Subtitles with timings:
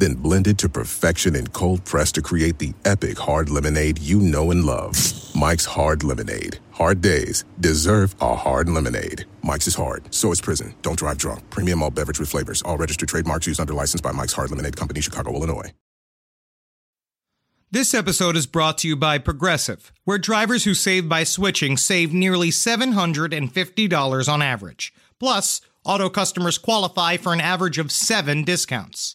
[0.00, 4.50] then blended to perfection and cold pressed to create the epic hard lemonade you know
[4.50, 4.96] and love.
[5.34, 6.58] Mike's Hard Lemonade.
[6.72, 9.24] Hard days deserve a hard lemonade.
[9.42, 10.74] Mike's is hard, so is prison.
[10.82, 11.48] Don't drive drunk.
[11.50, 12.62] Premium all beverage with flavors.
[12.62, 15.72] All registered trademarks used under license by Mike's Hard Lemonade Company, Chicago, Illinois.
[17.72, 22.12] This episode is brought to you by Progressive, where drivers who save by switching save
[22.12, 24.92] nearly $750 on average.
[25.20, 29.14] Plus, auto customers qualify for an average of seven discounts.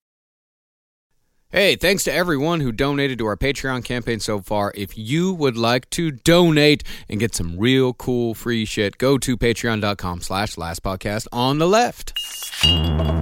[1.53, 4.71] Hey, thanks to everyone who donated to our Patreon campaign so far.
[4.73, 9.35] If you would like to donate and get some real cool free shit, go to
[9.35, 12.13] patreon.com slash last podcast on the left.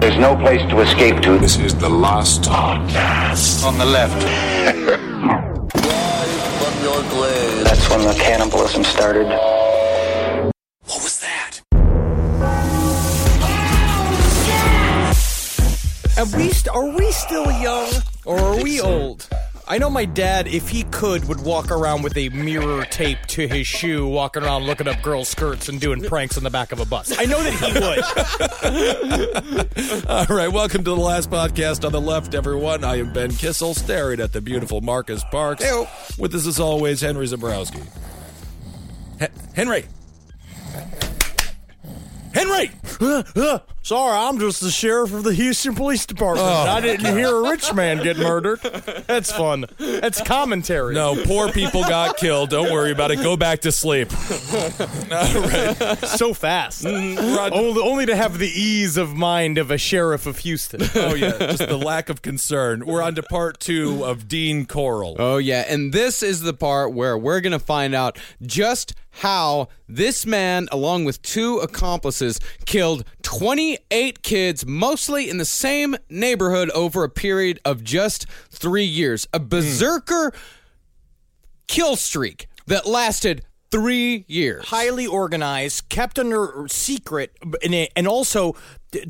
[0.00, 1.38] There's no place to escape to.
[1.38, 3.64] This is the last podcast.
[3.64, 4.20] On the left.
[7.64, 9.26] That's when the cannibalism started.
[9.26, 11.29] What was that?
[16.20, 17.90] At least, are we still young
[18.26, 19.26] or are we old?
[19.66, 23.48] I know my dad, if he could, would walk around with a mirror taped to
[23.48, 26.78] his shoe, walking around looking up girls' skirts and doing pranks on the back of
[26.78, 27.18] a bus.
[27.18, 27.54] I know that
[29.72, 30.06] he would.
[30.10, 32.84] All right, welcome to the last podcast on the left, everyone.
[32.84, 35.64] I am Ben Kissel, staring at the beautiful Marcus Parks.
[35.64, 37.82] Hey, With us, as always, Henry Zabrowski.
[39.20, 39.86] He- Henry!
[42.32, 42.70] Henry!
[43.82, 46.46] Sorry, I'm just the sheriff of the Houston Police Department.
[46.46, 48.60] Oh, I didn't hear a rich man get murdered.
[49.06, 49.64] That's fun.
[49.78, 50.94] That's commentary.
[50.94, 52.50] No, poor people got killed.
[52.50, 53.16] Don't worry about it.
[53.16, 54.12] Go back to sleep.
[54.12, 55.98] All right.
[56.06, 56.84] so fast.
[56.84, 57.34] Mm-hmm.
[57.36, 60.82] Rod- Only, only to have the ease of mind of a sheriff of Houston.
[60.94, 62.84] Oh, yeah, just the lack of concern.
[62.86, 65.16] We're on to part two of Dean Corll.
[65.18, 65.64] Oh, yeah.
[65.68, 70.68] And this is the part where we're going to find out just how this man,
[70.72, 77.60] along with two accomplices, killed 28 kids, mostly in the same neighborhood over a period
[77.64, 79.26] of just three years.
[79.32, 79.48] A hmm.
[79.48, 80.32] berserker
[81.66, 84.66] kill streak that lasted three years.
[84.66, 87.36] highly organized, kept under secret,
[87.94, 88.56] and, also,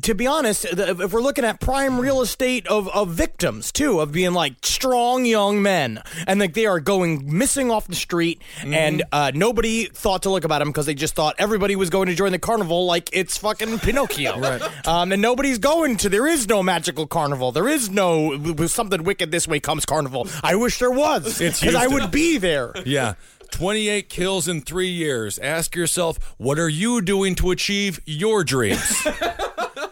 [0.03, 4.11] to be honest, if we're looking at prime real estate of, of victims too, of
[4.11, 9.03] being like strong young men, and like they are going missing off the street, and
[9.11, 12.15] uh, nobody thought to look about them because they just thought everybody was going to
[12.15, 14.87] join the carnival like it's fucking Pinocchio, right?
[14.87, 16.09] Um, and nobody's going to.
[16.09, 17.51] There is no magical carnival.
[17.51, 20.27] There is no something wicked this way comes carnival.
[20.43, 22.73] I wish there was, because I would be there.
[22.85, 23.15] Yeah.
[23.51, 25.37] 28 kills in three years.
[25.37, 29.05] Ask yourself, what are you doing to achieve your dreams?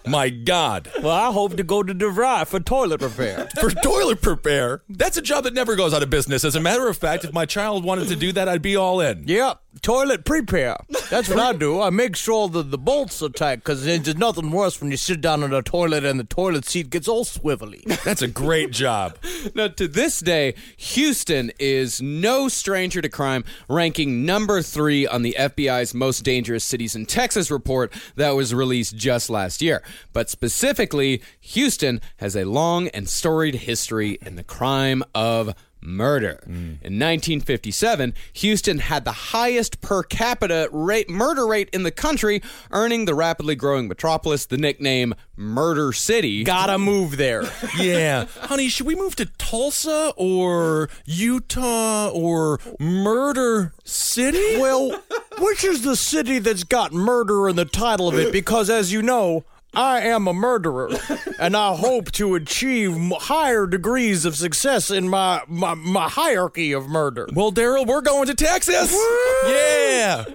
[0.09, 0.92] My God.
[1.03, 3.47] Well, I hope to go to DeVry for toilet repair.
[3.59, 6.44] For toilet repair, that's a job that never goes out of business.
[6.44, 9.02] As a matter of fact, if my child wanted to do that, I'd be all
[9.02, 9.28] in.
[9.28, 10.78] Yep, toilet prepare.
[11.09, 11.81] That's what I do.
[11.81, 15.22] I make sure that the bolts are tight because there's nothing worse when you sit
[15.22, 17.84] down in a toilet and the toilet seat gets all swivelly.
[18.03, 19.17] That's a great job.
[19.56, 25.35] Now, to this day, Houston is no stranger to crime, ranking number three on the
[25.38, 29.81] FBI's Most Dangerous Cities in Texas report that was released just last year.
[30.13, 36.40] But specifically, Houston has a long and storied history in the crime of murder.
[36.45, 36.81] Mm.
[36.81, 42.41] In 1957, Houston had the highest per capita rate murder rate in the country,
[42.72, 46.44] earning the rapidly growing metropolis the nickname Murder City.
[46.44, 47.44] Gotta move there.
[47.79, 48.25] Yeah.
[48.41, 54.57] Honey, should we move to Tulsa or Utah or Murder City?
[54.59, 55.01] Well,
[55.40, 58.34] which is the city that's got murder in the title of it?
[58.34, 60.90] Because as you know, I am a murderer,
[61.40, 66.88] and I hope to achieve higher degrees of success in my, my, my hierarchy of
[66.90, 67.28] murder.
[67.34, 68.91] Well, Daryl, we're going to Texas.
[69.46, 70.26] Yeah.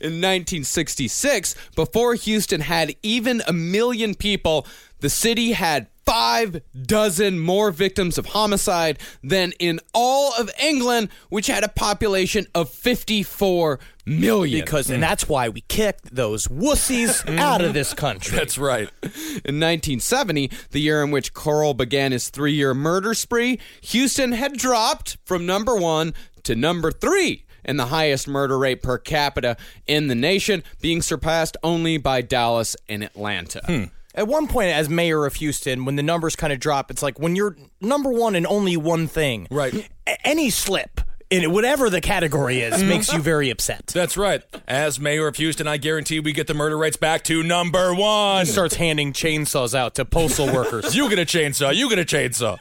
[0.00, 4.66] In 1966, before Houston had even a million people,
[5.00, 11.46] the city had five dozen more victims of homicide than in all of England, which
[11.46, 13.78] had a population of 54
[14.08, 14.60] million.
[14.60, 15.06] Because, and mm.
[15.06, 18.36] that's why we kicked those wussies out of this country.
[18.36, 18.88] That's right.
[19.02, 24.54] In 1970, the year in which Corll began his three year murder spree, Houston had
[24.54, 26.14] dropped from number one
[26.44, 27.44] to number three.
[27.64, 29.54] and the highest murder rate per capita
[29.86, 33.60] in the nation, being surpassed only by Dallas and Atlanta.
[33.66, 33.84] Hmm.
[34.14, 37.20] At one point, as mayor of Houston, when the numbers kind of drop, it's like
[37.20, 39.46] when you're number one in only one thing.
[39.50, 39.88] Right.
[40.06, 42.88] a- any slip in whatever the category is mm-hmm.
[42.88, 43.86] makes you very upset.
[43.88, 44.42] That's right.
[44.66, 48.46] As mayor of Houston, I guarantee we get the murder rates back to number one.
[48.46, 50.94] He starts handing chainsaws out to postal workers.
[50.98, 51.72] You get a chainsaw.
[51.72, 52.60] You get a chainsaw.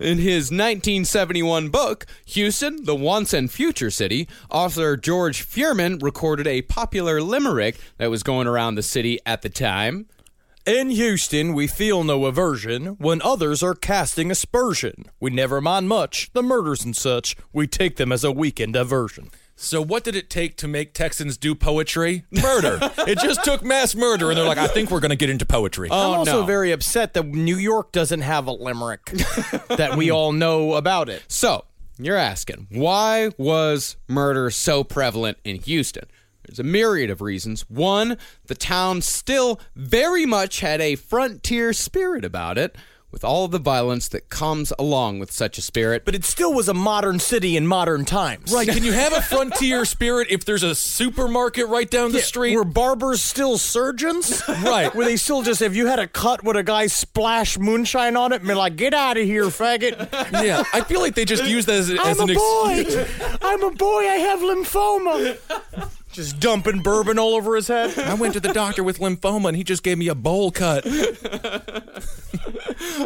[0.00, 6.62] In his 1971 book, Houston, the Once and Future City, author George Fuermann recorded a
[6.62, 10.06] popular limerick that was going around the city at the time.
[10.66, 15.04] In Houston, we feel no aversion when others are casting aspersion.
[15.20, 17.36] We never mind much the murders and such.
[17.52, 19.30] We take them as a weekend diversion.
[19.56, 22.24] So, what did it take to make Texans do poetry?
[22.30, 22.78] Murder.
[23.06, 25.44] it just took mass murder, and they're like, I think we're going to get into
[25.44, 25.90] poetry.
[25.90, 26.46] I'm oh, also no.
[26.46, 29.04] very upset that New York doesn't have a limerick
[29.68, 31.24] that we all know about it.
[31.28, 31.66] So,
[31.98, 36.06] you're asking, why was murder so prevalent in Houston?
[36.46, 37.62] There's a myriad of reasons.
[37.68, 42.76] One, the town still very much had a frontier spirit about it,
[43.10, 46.04] with all of the violence that comes along with such a spirit.
[46.04, 48.52] But it still was a modern city in modern times.
[48.52, 48.66] right.
[48.66, 52.56] Can you have a frontier spirit if there's a supermarket right down the street?
[52.56, 54.42] Were barbers still surgeons?
[54.64, 54.92] Right.
[54.92, 58.32] Were they still just, if you had a cut with a guy splash moonshine on
[58.32, 60.10] it, and be like, get out of here, faggot.
[60.42, 60.64] yeah.
[60.72, 62.74] I feel like they just use that as, as I'm an a boy.
[62.80, 63.38] excuse.
[63.42, 64.08] I'm a boy.
[64.08, 65.88] I have lymphoma.
[66.14, 67.98] Just dumping bourbon all over his head.
[67.98, 70.84] I went to the doctor with lymphoma, and he just gave me a bowl cut.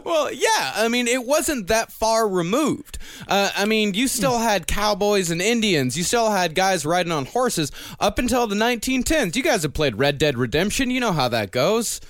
[0.04, 2.98] Well, yeah, I mean, it wasn't that far removed.
[3.26, 5.96] Uh, I mean, you still had cowboys and Indians.
[5.96, 7.70] You still had guys riding on horses
[8.00, 9.36] up until the 1910s.
[9.36, 10.90] You guys have played Red Dead Redemption.
[10.90, 12.00] You know how that goes.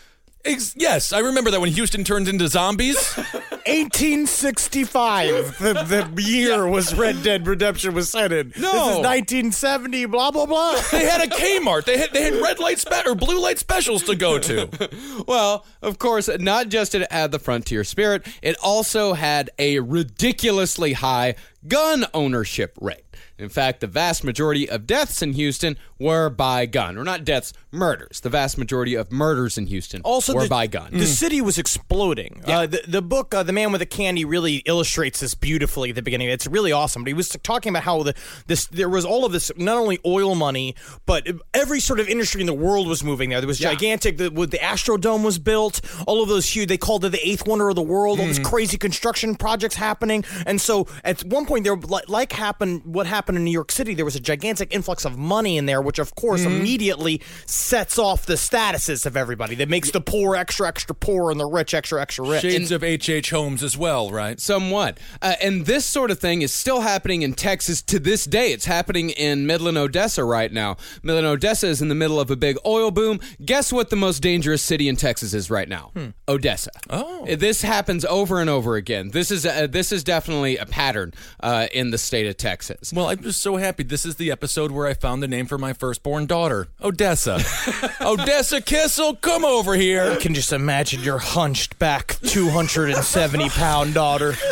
[0.44, 2.96] Ex- yes, I remember that when Houston turns into zombies.
[3.68, 8.52] 1865, the, the year was Red Dead Redemption was set in.
[8.56, 8.72] No.
[8.72, 10.80] This is 1970, blah, blah, blah.
[10.90, 11.84] they had a Kmart.
[11.84, 14.68] They had they had red light spe- or blue light specials to go to.
[15.26, 19.80] Well, of course, not just did it have the frontier spirit, it also had a
[19.80, 21.34] ridiculously high
[21.66, 23.04] gun ownership rate.
[23.36, 27.52] In fact, the vast majority of deaths in Houston were by gun, or not deaths,
[27.70, 28.20] murders.
[28.20, 30.90] The vast majority of murders in Houston Also, were the, by gun.
[30.92, 32.42] The city was exploding.
[32.44, 35.96] Uh, the, the book, uh, "The Man with the Candy," really illustrates this beautifully at
[35.96, 36.28] the beginning.
[36.28, 37.02] It's really awesome.
[37.02, 38.14] But he was talking about how the
[38.46, 40.74] this there was all of this not only oil money,
[41.06, 43.40] but every sort of industry in the world was moving there.
[43.40, 43.70] There was Yeah.
[43.72, 44.18] gigantic.
[44.18, 45.80] The, with the Astrodome was built.
[46.06, 46.68] All of those huge.
[46.68, 48.18] They called it the eighth wonder of the world.
[48.20, 48.36] All Mm-hmm.
[48.42, 50.24] these crazy construction projects happening.
[50.46, 51.76] And so at one point there,
[52.08, 55.56] like, happened what happened in New York City, there was a gigantic influx of money
[55.56, 56.60] in there, which of course Mm-hmm.
[56.60, 59.54] immediately sets off the statuses of everybody.
[59.56, 62.42] That makes the poor extra extra poor and the rich extra extra rich.
[62.42, 63.08] Shades of H.
[63.08, 63.30] H.
[63.48, 64.38] Holmes as well, right?
[64.38, 64.98] Somewhat.
[65.22, 68.52] Uh, and this sort of thing is still happening in Texas to this day.
[68.52, 70.76] It's happening in Midland, Odessa right now.
[71.02, 73.20] Midland, Odessa is in the middle of a big oil boom.
[73.42, 75.92] Guess what the most dangerous city in Texas is right now?
[76.28, 76.70] Odessa.
[76.90, 77.24] Oh.
[77.26, 79.12] Uh, This happens over and over again.
[79.12, 82.92] This is uh, this is definitely a pattern uh, in the state of Texas.
[82.92, 83.82] Well, I'm just so happy.
[83.82, 87.40] This is the episode where I found the name for my firstborn daughter, Odessa.
[88.02, 90.02] Odessa Kissel, come over here.
[90.12, 94.34] I can just imagine your hunched back, 270 pound daughter.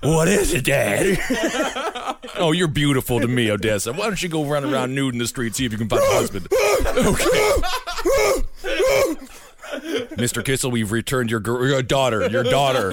[0.00, 1.18] What is it, Dad?
[2.36, 3.92] Oh, you're beautiful to me, Odessa.
[3.92, 6.00] Why don't you go run around nude in the street, see if you can find
[6.02, 6.46] a husband?
[6.52, 7.62] Okay.
[10.14, 10.44] Mr.
[10.44, 12.28] Kissel, we've returned your, gr- your daughter.
[12.28, 12.90] Your daughter.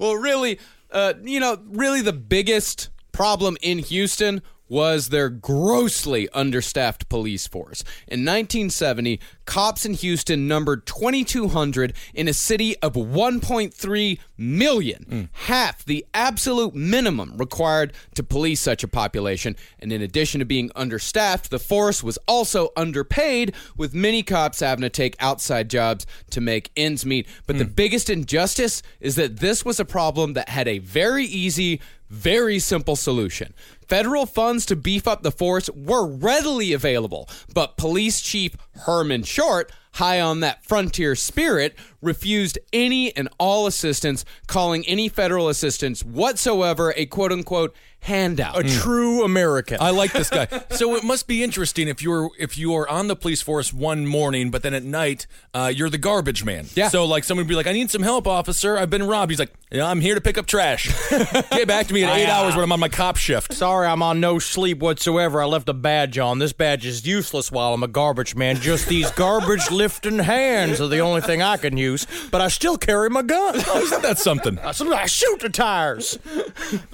[0.00, 0.58] Well, really,
[0.90, 7.82] uh, you know, really the biggest problem in Houston was their grossly understaffed police force.
[8.08, 15.22] In 1970, cops in Houston numbered 2,200 in a city of 1.3 million, hmm.
[15.46, 19.56] half the absolute minimum required to police such a population.
[19.78, 24.82] And in addition to being understaffed, the force was also underpaid, with many cops having
[24.82, 27.26] to take outside jobs to make ends meet.
[27.46, 27.72] But the hmm.
[27.72, 32.96] biggest injustice is that this was a problem that had a very easy, very simple
[32.96, 33.54] solution.
[33.88, 38.56] Federal funds to beef up the force were readily available, but Police Chief
[38.86, 45.48] Herman Short, high on that frontier spirit, refused any and all assistance, calling any federal
[45.48, 47.74] assistance whatsoever a quote unquote
[48.04, 48.58] handout.
[48.58, 49.78] A true American.
[49.80, 50.46] I like this guy.
[50.74, 54.06] So it must be interesting if you're if you are on the police force one
[54.06, 56.66] morning, but then at night uh, you're the garbage man.
[56.74, 56.88] Yeah.
[56.88, 58.76] So like someone would be like, "I need some help, officer.
[58.76, 60.92] I've been robbed." He's like, yeah, "I'm here to pick up trash.
[61.10, 63.52] Get back to me in eight I, uh, hours when I'm on my cop shift."
[63.52, 65.40] Sorry, I'm on no sleep whatsoever.
[65.40, 66.40] I left a badge on.
[66.40, 68.56] This badge is useless while I'm a garbage man.
[68.56, 72.06] Just these garbage lifting hands are the only thing I can use.
[72.30, 73.62] But I still carry my gun.
[73.74, 74.58] Oh, isn't that something?
[74.58, 76.18] I shoot the tires.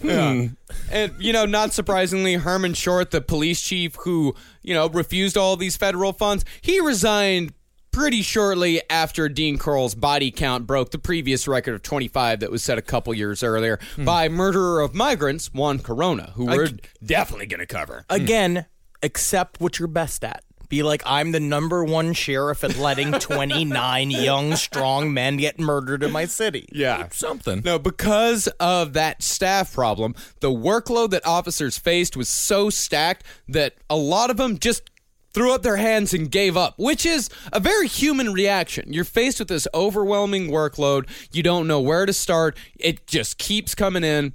[0.02, 0.56] And
[0.90, 5.56] and you know, not surprisingly, Herman Short, the police chief who you know refused all
[5.56, 7.52] these federal funds, he resigned
[7.90, 12.62] pretty shortly after Dean Corll's body count broke the previous record of 25 that was
[12.62, 14.04] set a couple years earlier hmm.
[14.04, 16.70] by murderer of migrants Juan Corona, who we're
[17.04, 18.04] definitely going to cover.
[18.08, 18.16] Hmm.
[18.16, 18.66] Again,
[19.02, 20.44] accept what you're best at.
[20.70, 26.02] Be like, I'm the number one sheriff at letting 29 young, strong men get murdered
[26.02, 26.66] in my city.
[26.72, 27.08] Yeah.
[27.10, 27.60] Something.
[27.64, 33.74] No, because of that staff problem, the workload that officers faced was so stacked that
[33.90, 34.88] a lot of them just
[35.32, 38.92] threw up their hands and gave up, which is a very human reaction.
[38.92, 41.08] You're faced with this overwhelming workload.
[41.32, 42.56] You don't know where to start.
[42.78, 44.34] It just keeps coming in.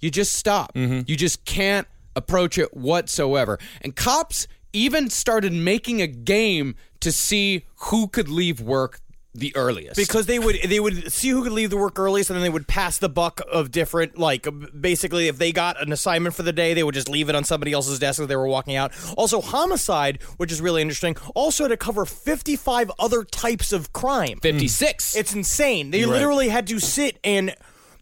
[0.00, 0.72] You just stop.
[0.74, 1.02] Mm-hmm.
[1.06, 1.86] You just can't
[2.16, 3.58] approach it whatsoever.
[3.82, 9.00] And cops even started making a game to see who could leave work
[9.34, 9.96] the earliest.
[9.96, 12.50] Because they would they would see who could leave the work earliest, and then they
[12.50, 14.46] would pass the buck of different like
[14.78, 17.42] basically if they got an assignment for the day, they would just leave it on
[17.42, 18.92] somebody else's desk as they were walking out.
[19.16, 23.92] Also, homicide, which is really interesting, also had to cover fifty five other types of
[23.92, 24.38] crime.
[24.40, 25.16] 56.
[25.16, 25.90] It's insane.
[25.90, 27.54] They literally had to sit and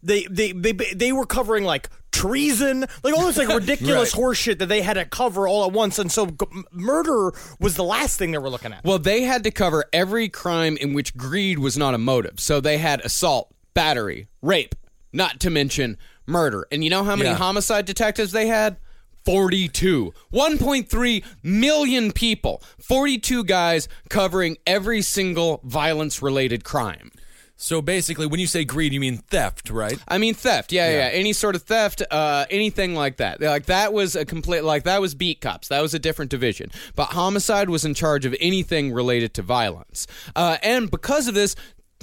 [0.03, 4.23] they they they they were covering like treason, like all this like ridiculous Right.
[4.25, 5.99] horseshit that they had to cover all at once.
[5.99, 6.37] And so g-
[6.71, 8.85] murder was the last thing they were looking at.
[8.85, 12.39] Well, they had to cover every crime in which greed was not a motive.
[12.39, 14.75] So they had assault, battery, rape,
[15.13, 16.67] not to mention murder.
[16.71, 17.37] And you know how many Yeah.
[17.37, 18.77] homicide detectives they had?
[19.25, 20.13] 42.
[20.33, 22.63] 1.3 million people.
[22.81, 27.11] 42 guys covering every single violence related crime.
[27.57, 29.99] So basically, when you say greed, you mean theft, right?
[30.09, 31.09] I mean theft, yeah, yeah, yeah.
[31.13, 33.41] Any sort of theft, uh, anything like that.
[33.41, 35.69] Like that was a complete, like that was beat cops.
[35.69, 36.71] That was a different division.
[36.97, 41.55] But homicide was in charge of anything related to violence, uh, and because of this,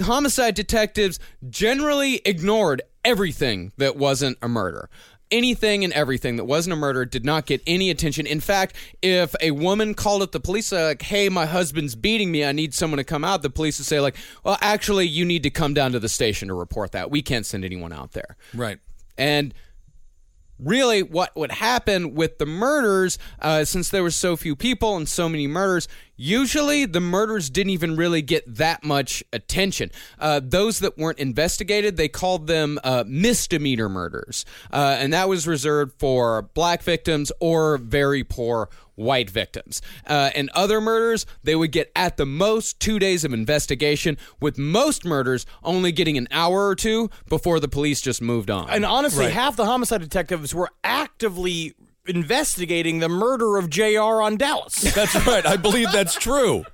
[0.02, 4.90] homicide detectives generally ignored everything that wasn't a murder.
[5.32, 8.26] Anything and everything that wasn't a murder did not get any attention.
[8.26, 12.32] In fact, if a woman called up the police, uh, like, "Hey, my husband's beating
[12.32, 12.44] me.
[12.44, 15.44] I need someone to come out," the police would say, "Like, well, actually, you need
[15.44, 17.12] to come down to the station to report that.
[17.12, 18.80] We can't send anyone out there." Right.
[19.18, 19.54] And
[20.60, 25.08] really, what would happen with the murders, uh, since there were so few people and
[25.08, 29.90] so many murders, usually the murders didn't even really get that much attention.
[30.20, 34.46] Uh, those that weren't investigated, they called them uh, misdemeanor murders.
[34.72, 39.82] Uh, and that was reserved for black victims or very poor white victims.
[40.06, 44.58] Uh, and other murders, they would get at the most two days of investigation, with
[44.58, 48.70] most murders only getting an hour or two before the police just moved on.
[48.70, 51.74] And honestly, half the homicide detectives were actively
[52.06, 54.82] investigating the murder of JR on Dallas.
[54.96, 55.46] That's right.
[55.46, 56.66] I believe that's true.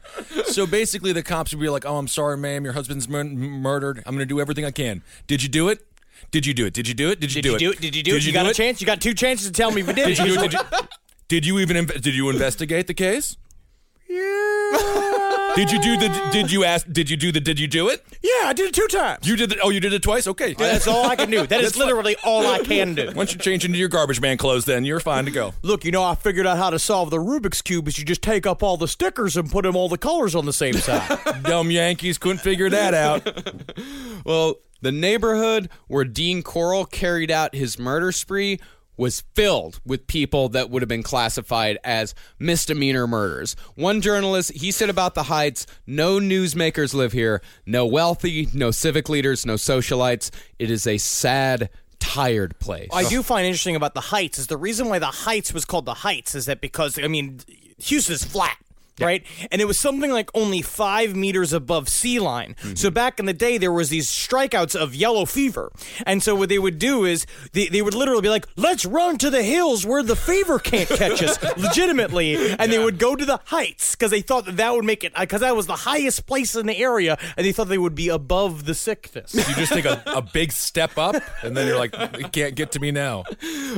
[0.46, 2.63] So basically, the cops would be like, "Oh, I'm sorry, ma'am.
[2.63, 4.01] Your husband's mur- murdered.
[4.05, 5.03] I'm going to do everything I can.
[5.27, 5.86] Did you do it?
[6.32, 6.74] Did you do it?
[6.74, 7.20] Did you do it?
[7.20, 7.60] Did you do it?
[7.60, 7.79] Did do you it?
[7.79, 7.91] do it?
[7.91, 8.25] Did you do it?
[8.25, 8.79] You got a chance.
[8.82, 10.08] You got two chances to tell me if you did.
[10.08, 10.17] It.
[10.17, 10.51] Did you do it?
[10.51, 10.60] Did you,
[11.27, 13.38] did you even inv- did you investigate the case?
[14.08, 14.22] Yeah.
[15.55, 16.29] Did you do the?
[16.34, 16.86] Did you ask?
[16.91, 17.39] Did you do the?
[17.39, 18.03] Did you do it?
[18.22, 19.25] Yeah, I did it two times.
[19.25, 19.60] You did the.
[19.63, 20.27] Oh, you did it twice.
[20.27, 20.53] Okay.
[20.53, 21.48] Oh, that's all I can do.
[21.48, 23.12] That is literally all I can do.
[23.15, 25.53] Once you change into your garbage man clothes, then you're fine to go.
[25.62, 28.22] Look, you know, I figured out how to solve the Rubik's Cube is you just
[28.22, 31.17] take up all the stickers and put them all the colors on the same side.
[31.44, 33.25] Dumb Yankees couldn't figure that out.
[34.25, 38.60] Well, the neighborhood where Dean Corll carried out his murder spree
[38.98, 43.56] was filled with people that would have been classified as misdemeanor murders.
[43.75, 49.10] One journalist, he said about the Heights, no newsmakers live here, no wealthy, no civic
[49.10, 50.32] leaders, no socialites.
[50.60, 52.90] It is a sad, tired place.
[52.94, 55.86] I do find interesting about the Heights is the reason why the Heights was called
[55.86, 57.40] the Heights is that because I mean
[57.80, 58.58] Houston is flat.
[59.00, 62.56] Right, and it was something like only five meters above sea line.
[62.62, 62.75] Mm-hmm.
[62.75, 65.72] So back in the day, there was these strikeouts of yellow fever,
[66.06, 69.18] and so what they would do is they, they would literally be like, "Let's run
[69.18, 73.25] to the hills where the fever can't catch us," legitimately, and they would go to
[73.25, 75.75] the heights because they thought that that would make it uh, because that was the
[75.75, 79.34] highest place in the area, and they thought they would be above the sickness.
[79.34, 82.72] You just take a, a big step up, and then you're like, "You can't get
[82.74, 83.25] to me now."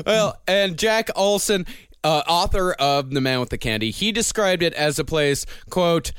[0.05, 1.65] Well, and Jack Olsen,
[2.03, 6.11] uh, author of The Man with the Candy, he described it as a place, quote,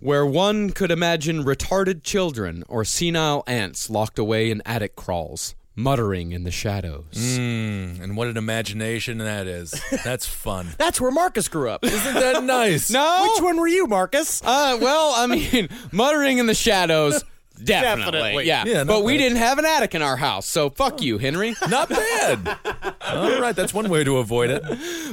[0.00, 6.32] where one could imagine retarded children or senile ants locked away in attic crawls, muttering
[6.32, 7.06] in the shadows.
[7.38, 9.74] And what an imagination that is.
[10.04, 10.68] That's fun.
[10.78, 11.84] That's where Marcus grew up.
[11.84, 12.90] Isn't that nice?
[12.94, 13.30] No?
[13.34, 14.42] Which one were you, Marcus?
[14.44, 17.24] Uh, well, I mean, muttering in the shadows.
[17.62, 18.46] Definitely, Definitely.
[18.46, 18.64] yeah.
[18.66, 21.54] Yeah, not but we didn't have an attic in our house, so fuck you, Henry.
[21.68, 22.58] Not bad.
[23.02, 24.62] All right, that's one way to avoid it.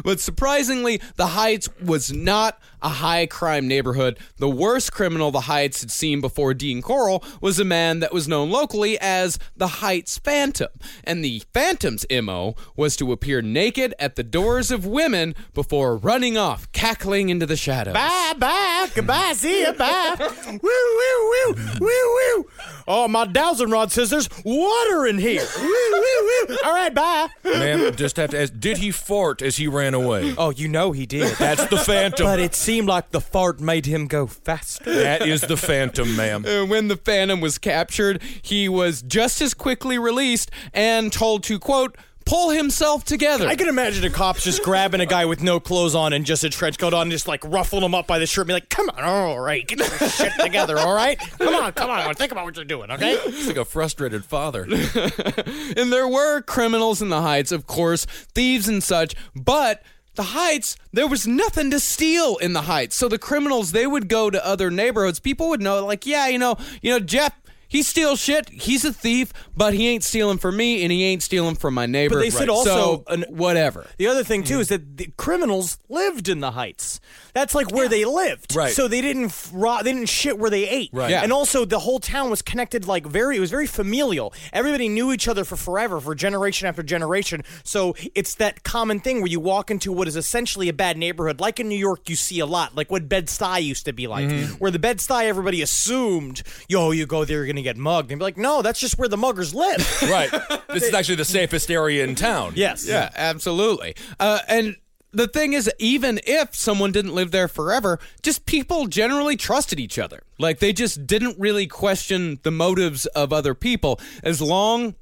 [0.04, 4.18] But surprisingly, the Heights was not a high crime neighborhood.
[4.38, 8.28] The worst criminal the Heights had seen before Dean Corll was a man that was
[8.28, 10.70] known locally as the Heights Phantom.
[11.04, 16.38] And the Phantom's MO was to appear naked at the doors of women before running
[16.38, 17.94] off, cackling into the shadows.
[17.94, 20.16] Bye, bye, goodbye, see ya, bye.
[20.20, 21.88] woo, woo, woo, woo,
[22.36, 22.46] woo.
[22.88, 25.46] Oh, my dowsing rod says there's water in here.
[25.58, 26.58] woo, woo, woo.
[26.66, 27.28] All right, bye.
[27.44, 30.34] Ma'am, just have to ask, did he fart as he ran away?
[30.38, 31.36] Oh, you know he did.
[31.38, 32.26] That's the Phantom.
[32.26, 34.94] But it seemed like the fart made him go faster.
[35.04, 36.46] that is the Phantom, ma'am.
[36.46, 41.60] And when the Phantom was captured, he was just as quickly released and told to,
[41.60, 43.46] quote, pull himself together.
[43.46, 46.46] I can imagine a cops just grabbing a guy with no clothes on and just
[46.46, 48.54] a trench coat on, and just like ruffling him up by the shirt, and be
[48.54, 51.20] like, "Come on, all right, get your shit together, all right?
[51.40, 54.64] Come on, come on, think about what you're doing, okay?" He's like a frustrated father.
[55.76, 59.84] and there were criminals in the Heights, of course, thieves and such, but
[60.16, 62.96] the Heights, there was nothing to steal in the Heights.
[62.96, 65.20] So the criminals, they would go to other neighborhoods.
[65.20, 67.34] People would know, like, yeah, you know, you know, Jeff,
[67.72, 68.50] he steals shit.
[68.50, 71.86] He's a thief, but he ain't stealing from me, and he ain't stealing from my
[71.86, 72.16] neighbor.
[72.16, 72.50] But they said Right.
[72.50, 73.88] also so, an- whatever.
[73.98, 77.00] The other thing too is that the criminals lived in the heights.
[77.34, 78.54] That's like where they lived.
[78.54, 78.74] Right.
[78.74, 80.90] So they didn't rot, they didn't shit where they ate.
[80.92, 81.12] Right.
[81.12, 81.24] Yeah.
[81.24, 84.34] And also the whole town was connected like very it was very familial.
[84.52, 87.42] Everybody knew each other for forever, for generation after generation.
[87.64, 91.40] So it's that common thing where you walk into what is essentially a bad neighborhood,
[91.40, 94.26] like in New York you see a lot, like what Bed-Stuy used to be like.
[94.28, 94.56] Mm-hmm.
[94.56, 98.12] Where the Bed-Stuy everybody assumed, yo, you go there, you're gonna get mugged.
[98.12, 100.02] And be like, no, that's just where the muggers live.
[100.10, 100.30] right.
[100.70, 102.54] This is actually the safest area in town.
[102.56, 102.88] yes.
[102.88, 103.96] Yeah, absolutely.
[104.20, 104.76] Uh, and
[105.12, 110.00] the thing is, even if someone didn't live there forever, just people generally trusted each
[110.00, 110.24] other.
[110.40, 114.96] Like they just didn't really question the motives of other people as long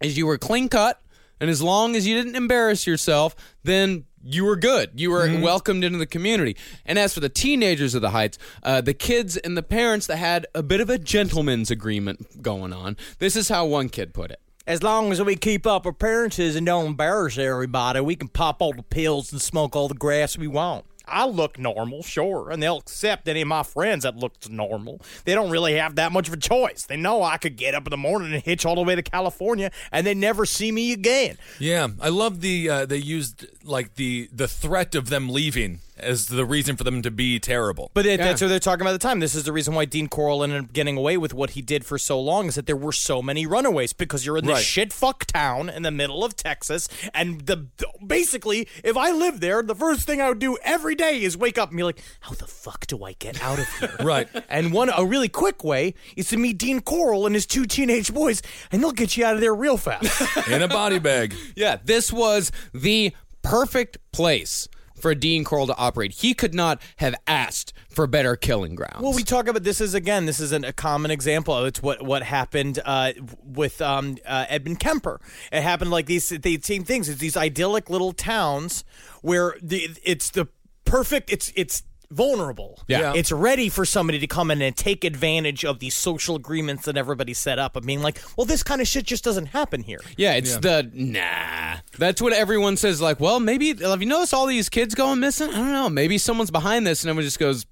[0.00, 1.00] as you were clean cut
[1.40, 4.90] and as long as you didn't embarrass yourself, then you were good.
[4.94, 6.56] You were welcomed into the community.
[6.84, 10.16] And as for the teenagers of the Heights, uh, the kids and the parents that
[10.16, 14.30] had a bit of a gentleman's agreement going on, this is how one kid put
[14.30, 14.40] it.
[14.64, 18.72] As long as we keep up appearances and don't embarrass everybody, we can pop all
[18.72, 20.84] the pills and smoke all the grass we want.
[21.12, 25.00] I look normal, sure, and they'll accept any of my friends that looks normal.
[25.24, 26.86] They don't really have that much of a choice.
[26.86, 29.02] They know I could get up in the morning and hitch all the way to
[29.02, 31.36] California, and they never see me again.
[31.58, 36.26] Yeah, I love the uh, they used like the the threat of them leaving as
[36.26, 37.90] the reason for them to be terrible.
[37.94, 39.20] But it, that's what they're talking about at the time.
[39.20, 41.84] This is the reason why Dean Corll ended up getting away with what he did
[41.84, 44.64] for so long is that there were so many runaways because you're in this Right.
[44.64, 47.66] shit fuck town in the middle of Texas, and the
[48.06, 51.58] basically, if I lived there, the first thing I would do every day is wake
[51.58, 54.28] up and be like, "How the fuck do I get out of here?" Right.
[54.48, 58.12] And one a really quick way is to meet Dean Corll and his two teenage
[58.12, 60.48] boys, and they'll get you out of there real fast.
[60.48, 61.34] in a body bag.
[61.54, 64.68] Yeah, this was the perfect place
[65.02, 66.12] for Dean Corll to operate.
[66.12, 69.00] He could not have asked for better killing grounds.
[69.00, 70.26] Well, we talk about this is again.
[70.26, 71.64] This is an, a common example.
[71.64, 73.12] It's what what happened uh,
[73.44, 75.20] with um, uh, Edmund Kemper.
[75.50, 77.08] It happened like these the same things.
[77.08, 78.84] It's these idyllic little towns
[79.22, 80.46] where the it's the
[80.84, 81.32] perfect.
[81.32, 82.80] It's it's vulnerable.
[82.86, 83.14] Yeah.
[83.14, 86.96] it's ready for somebody to come in and take advantage of these social agreements that
[86.96, 90.00] everybody set up of being like, well, this kind of shit just doesn't happen here.
[90.16, 91.78] yeah, it's the nah.
[91.98, 93.00] That's what everyone says.
[93.00, 95.50] Like, well, maybe have you noticed all these kids going missing?
[95.50, 95.88] I don't know.
[95.88, 97.66] Maybe someone's behind this, and everyone just goes,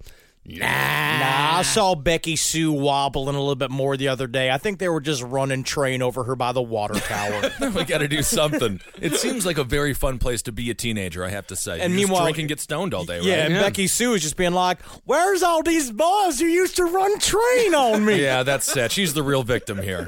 [0.45, 0.65] nah.
[0.65, 4.49] Nah, I saw Becky Sue wobbling a little bit more the other day.
[4.49, 7.51] I think they were just running train over her by the water tower.
[7.75, 8.79] we got to do something.
[8.99, 11.23] It seems like a very fun place to be a teenager.
[11.23, 11.79] I have to say.
[11.79, 13.17] And You just meanwhile- drink and get stoned all day.
[13.19, 13.25] Right?
[13.27, 13.61] Yeah, and Yeah.
[13.61, 17.75] Becky Sue is just being like, "Where's all these boys who used to run train
[17.75, 18.91] on me?" Yeah, that's sad.
[18.91, 20.07] She's the real victim here.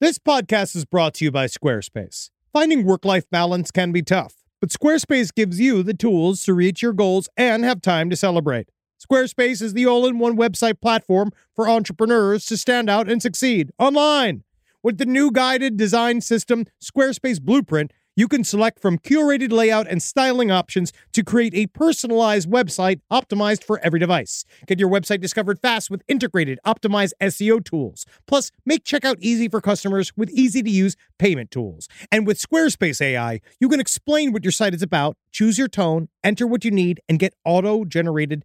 [0.00, 2.30] This podcast is brought to you by Squarespace.
[2.52, 6.82] Finding work life balance can be tough, but Squarespace gives you the tools to reach
[6.82, 8.68] your goals and have time to celebrate.
[9.02, 13.72] Squarespace is the all in one website platform for entrepreneurs to stand out and succeed
[13.78, 14.44] online.
[14.80, 20.02] With the new guided design system, Squarespace Blueprint, you can select from curated layout and
[20.02, 24.44] styling options to create a personalized website optimized for every device.
[24.66, 28.04] Get your website discovered fast with integrated, optimized SEO tools.
[28.26, 31.88] Plus, make checkout easy for customers with easy to use payment tools.
[32.12, 36.08] And with Squarespace AI, you can explain what your site is about, choose your tone,
[36.22, 38.44] enter what you need, and get auto generated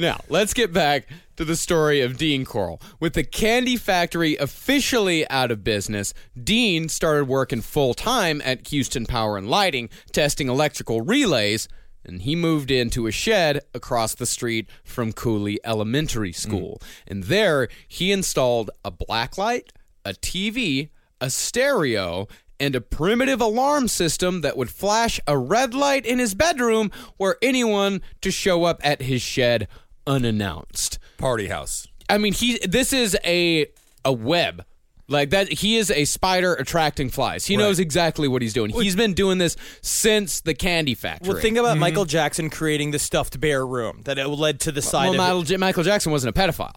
[0.00, 2.80] Now, let's get back to the story of Dean Corll.
[3.00, 9.04] With the candy factory officially out of business, Dean started working full time at Houston
[9.04, 11.68] Power and Lighting, testing electrical relays,
[12.02, 16.80] and he moved into a shed across the street from Cooley Elementary School.
[16.80, 17.02] Mm.
[17.08, 19.68] And there, he installed a blacklight,
[20.02, 20.88] a TV,
[21.20, 22.26] a stereo,
[22.58, 27.38] and a primitive alarm system that would flash a red light in his bedroom were
[27.42, 29.68] anyone to show up at his shed
[30.06, 30.98] unannounced.
[31.18, 31.86] Party house.
[32.08, 33.66] I mean, he this is a
[34.04, 34.64] a web.
[35.08, 37.44] Like that, he is a spider attracting flies.
[37.44, 37.64] He Right.
[37.64, 38.70] knows exactly what he's doing.
[38.70, 41.32] He's been doing this since the Candy Factory.
[41.32, 41.80] Well, think about mm-hmm.
[41.80, 45.16] Michael Jackson creating the stuffed bear room that it led to the side well, of
[45.16, 45.46] Michael, it.
[45.46, 46.74] J- Michael Jackson wasn't a pedophile.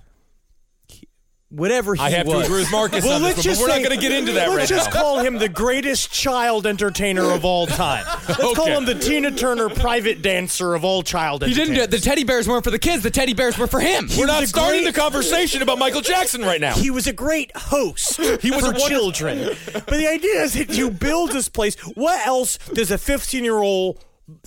[1.54, 2.48] Whatever he I have to was.
[2.48, 4.32] agree with Marcus well, on this let's one, but just we're not gonna get into
[4.34, 5.00] that let's just now.
[5.02, 8.06] call him the greatest child entertainer of all time.
[8.28, 11.92] Let's call him the Tina Turner private dancer of all child He didn't do it.
[11.92, 13.04] The teddy bears weren't for the kids.
[13.04, 14.10] The teddy bears were for him.
[14.18, 16.74] We're not starting great- the conversation about Michael Jackson right now.
[16.74, 19.56] He was a great host He was for children.
[19.74, 21.76] but the idea is that you build this place.
[21.96, 24.04] What else does a 15 year old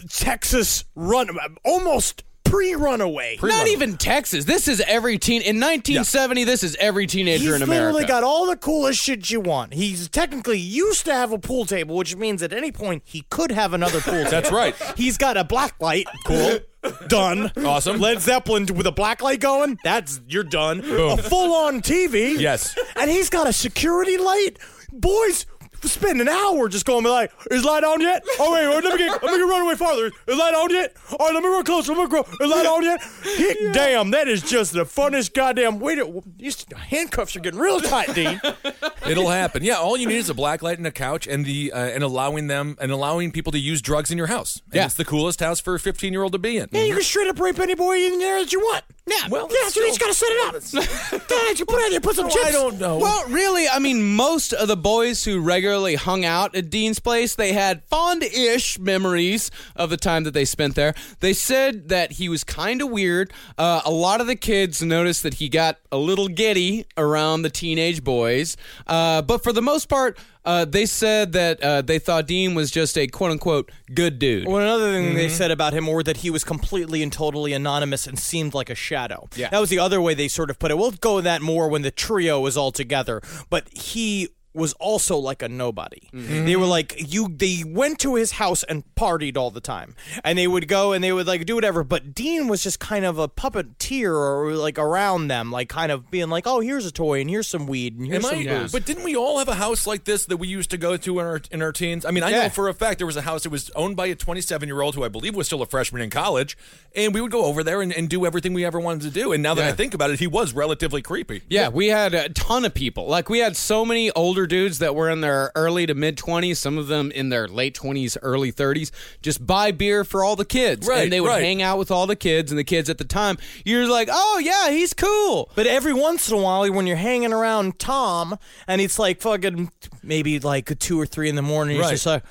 [0.09, 1.29] Texas run?
[1.65, 2.25] Almost
[2.57, 3.39] pre-runaway.
[3.43, 4.47] Not even Texas.
[4.47, 6.45] This is every teen in 1970.
[6.45, 7.73] This is every teenager He's in America.
[7.73, 9.75] He's literally got all the coolest shit you want.
[9.75, 13.51] He's technically used to have a pool table, which means at any point he could
[13.51, 14.31] have another pool table.
[14.31, 14.75] That's right.
[14.97, 16.07] He's got a black light.
[16.27, 16.61] Cool.
[17.09, 17.51] done.
[17.59, 17.99] Awesome.
[17.99, 19.79] Led Zeppelin with a black light going.
[19.85, 20.81] That's you're done.
[20.81, 22.39] A full on TV.
[22.39, 22.79] Yes.
[22.97, 24.59] And he's got a security light.
[24.93, 25.47] Boys.
[25.83, 28.23] Spend an hour just going like, is light on yet?
[28.39, 30.11] Oh wait, wait, let me get, let me get run away farther.
[30.27, 30.97] Is light on yet?
[31.13, 31.95] All right, let me run closer.
[31.95, 32.27] Let me go.
[32.45, 33.01] Is light on yet?
[33.37, 35.79] He- Damn, that is just the funnest goddamn.
[35.79, 38.41] Wait, a- these handcuffs are getting real tight, Dean.
[39.09, 39.63] It'll happen.
[39.63, 42.03] Yeah, all you need is a black light and a couch, and the uh, and
[42.03, 44.61] allowing them and allowing people to use drugs in your house.
[44.67, 44.85] And Yeah.
[44.87, 46.69] it's the coolest house for a 15 year old to be in.
[46.73, 48.85] Yeah, you can straight up rape any boy in there that you want.
[49.07, 49.29] Yeah.
[49.31, 50.55] Well, yeah, so you just gotta set it up.
[51.31, 52.47] yeah, you put it in, there, put some chips.
[52.47, 52.99] I don't know.
[52.99, 57.35] Well, really, I mean, most of the boys who regularly hung out at Dean's place,
[57.35, 60.95] they had fond-ish memories of the time that they spent there.
[61.21, 63.33] They said that he was kind of weird.
[63.59, 67.51] Uh, a lot of the kids noticed that he got a little giddy around the
[67.51, 72.25] teenage boys, uh, but for the most part, uh, they said that uh, they thought
[72.29, 74.47] Dean was just a quote-unquote good dude.
[74.47, 75.17] Well, another thing Mm-hmm.
[75.17, 78.71] they said about him were that he was completely and totally anonymous and seemed like
[78.71, 79.29] a shadow.
[79.35, 79.49] Yeah.
[79.51, 80.79] That was the other way they sort of put it.
[80.79, 83.21] We'll go with that more when the trio was all together.
[83.51, 86.09] But he was also like a nobody.
[86.13, 86.47] Mm-hmm.
[86.47, 89.95] They were like you they went to his house and partied all the time.
[90.25, 93.05] And they would go and they would like do whatever, but Dean was just kind
[93.05, 96.91] of a puppeteer or like around them, like kind of being like, "Oh, here's a
[96.93, 99.39] toy and here's some weed and here's Am some I, booze." But didn't we all
[99.39, 101.73] have a house like this that we used to go to in our in our
[101.73, 102.05] teens?
[102.05, 102.43] I mean, I Yeah.
[102.45, 104.81] know for a fact there was a house that was owned by a 27 year
[104.81, 106.57] old who I believe was still a freshman in college,
[106.95, 109.33] and we would go over there and, and do everything we ever wanted to do.
[109.33, 109.69] And now that Yeah.
[109.69, 111.43] I think about it, he was relatively creepy.
[111.49, 113.07] Yeah, we had a ton of people.
[113.07, 116.57] Like we had so many older dudes that were in their early to mid 20s,
[116.57, 118.91] some of them in their late 20s, early 30s,
[119.23, 120.87] just buy beer for all the kids.
[120.87, 121.43] Right, and they would right.
[121.43, 123.39] hang out with all the kids and the kids at the time.
[123.65, 127.33] You're like, "Oh, yeah, he's cool." But every once in a while, when you're hanging
[127.33, 129.71] around Tom, and it's like fucking
[130.03, 131.91] maybe like two or three in the morning, he's Right.
[131.93, 132.23] just like,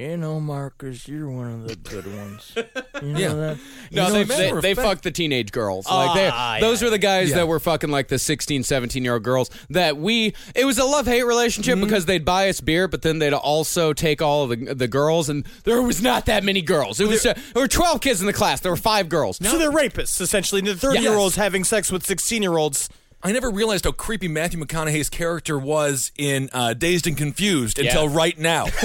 [0.00, 2.52] you know, Marcus, you're one of the good ones.
[3.02, 3.28] You know Yeah.
[3.34, 3.58] that?
[3.92, 5.86] No, know, they, they, matter they fucked the teenage girls.
[5.86, 6.86] Like they, Ah, those yeah.
[6.86, 7.36] were the guys Yeah.
[7.36, 10.34] that were fucking like the 16, 17 year old girls that we.
[10.54, 11.84] It was a love hate relationship Mm-hmm.
[11.84, 15.30] because they'd buy us beer, but then they'd also take all of the the girls,
[15.30, 17.00] and there was not that many girls.
[17.00, 18.60] It was uh, there were twelve kids in the class.
[18.60, 19.38] There were five girls.
[19.40, 20.60] So they're rapists, essentially.
[20.60, 22.90] The 30 year olds having sex with 16 year olds.
[23.22, 28.08] I never realized how creepy Matthew McConaughey's character was in uh, Dazed and Confused until
[28.08, 28.64] right now.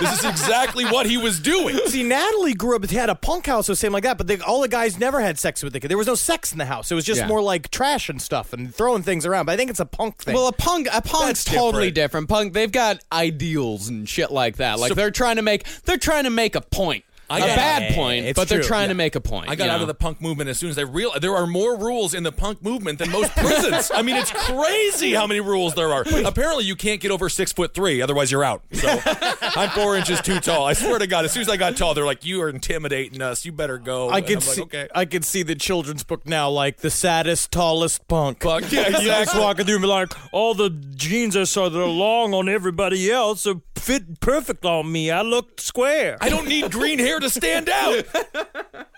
[0.00, 1.74] this is exactly what he was doing.
[1.86, 4.60] See, Natalie grew up, had a punk house or something like that, but they, all
[4.60, 5.88] the guys never had sex with the kid.
[5.88, 6.92] There was no sex in the house.
[6.92, 7.26] It was just Yeah.
[7.28, 9.46] more like trash and stuff and throwing things around.
[9.46, 10.34] But I think it's a punk thing.
[10.34, 11.94] Well, a punk, a punk's That's totally different.
[11.94, 12.28] different.
[12.28, 14.78] Punk, they've got ideals and shit like that.
[14.78, 17.56] Like So- they're trying to make, they're trying to make a point, I a got-
[17.56, 18.66] bad point, It's but they're true.
[18.68, 19.48] trying to make a point.
[19.48, 19.82] I got you out know?
[19.82, 22.32] of the punk movement as soon as I realized there are more rules in the
[22.32, 23.90] punk movement than most prisons.
[23.94, 26.04] I mean, it's crazy how many rules there are.
[26.24, 28.62] Apparently, you can't get over six foot three, otherwise you're out.
[28.72, 28.88] So
[29.56, 30.66] I'm four inches too tall.
[30.66, 33.22] I swear to God, as soon as I got tall, they're like, "You are intimidating
[33.22, 33.44] us.
[33.44, 34.88] You better go." I could I'm like, see, okay.
[34.94, 38.42] I could see the children's book now, like the saddest, tallest punk.
[38.42, 39.40] Fuck, yeah, You just exactly.
[39.40, 43.10] walking through and be like, all the jeans I saw that are long on everybody
[43.10, 45.10] else are fit perfect on me.
[45.10, 46.16] I look square.
[46.20, 48.04] I don't need green hair to stand out.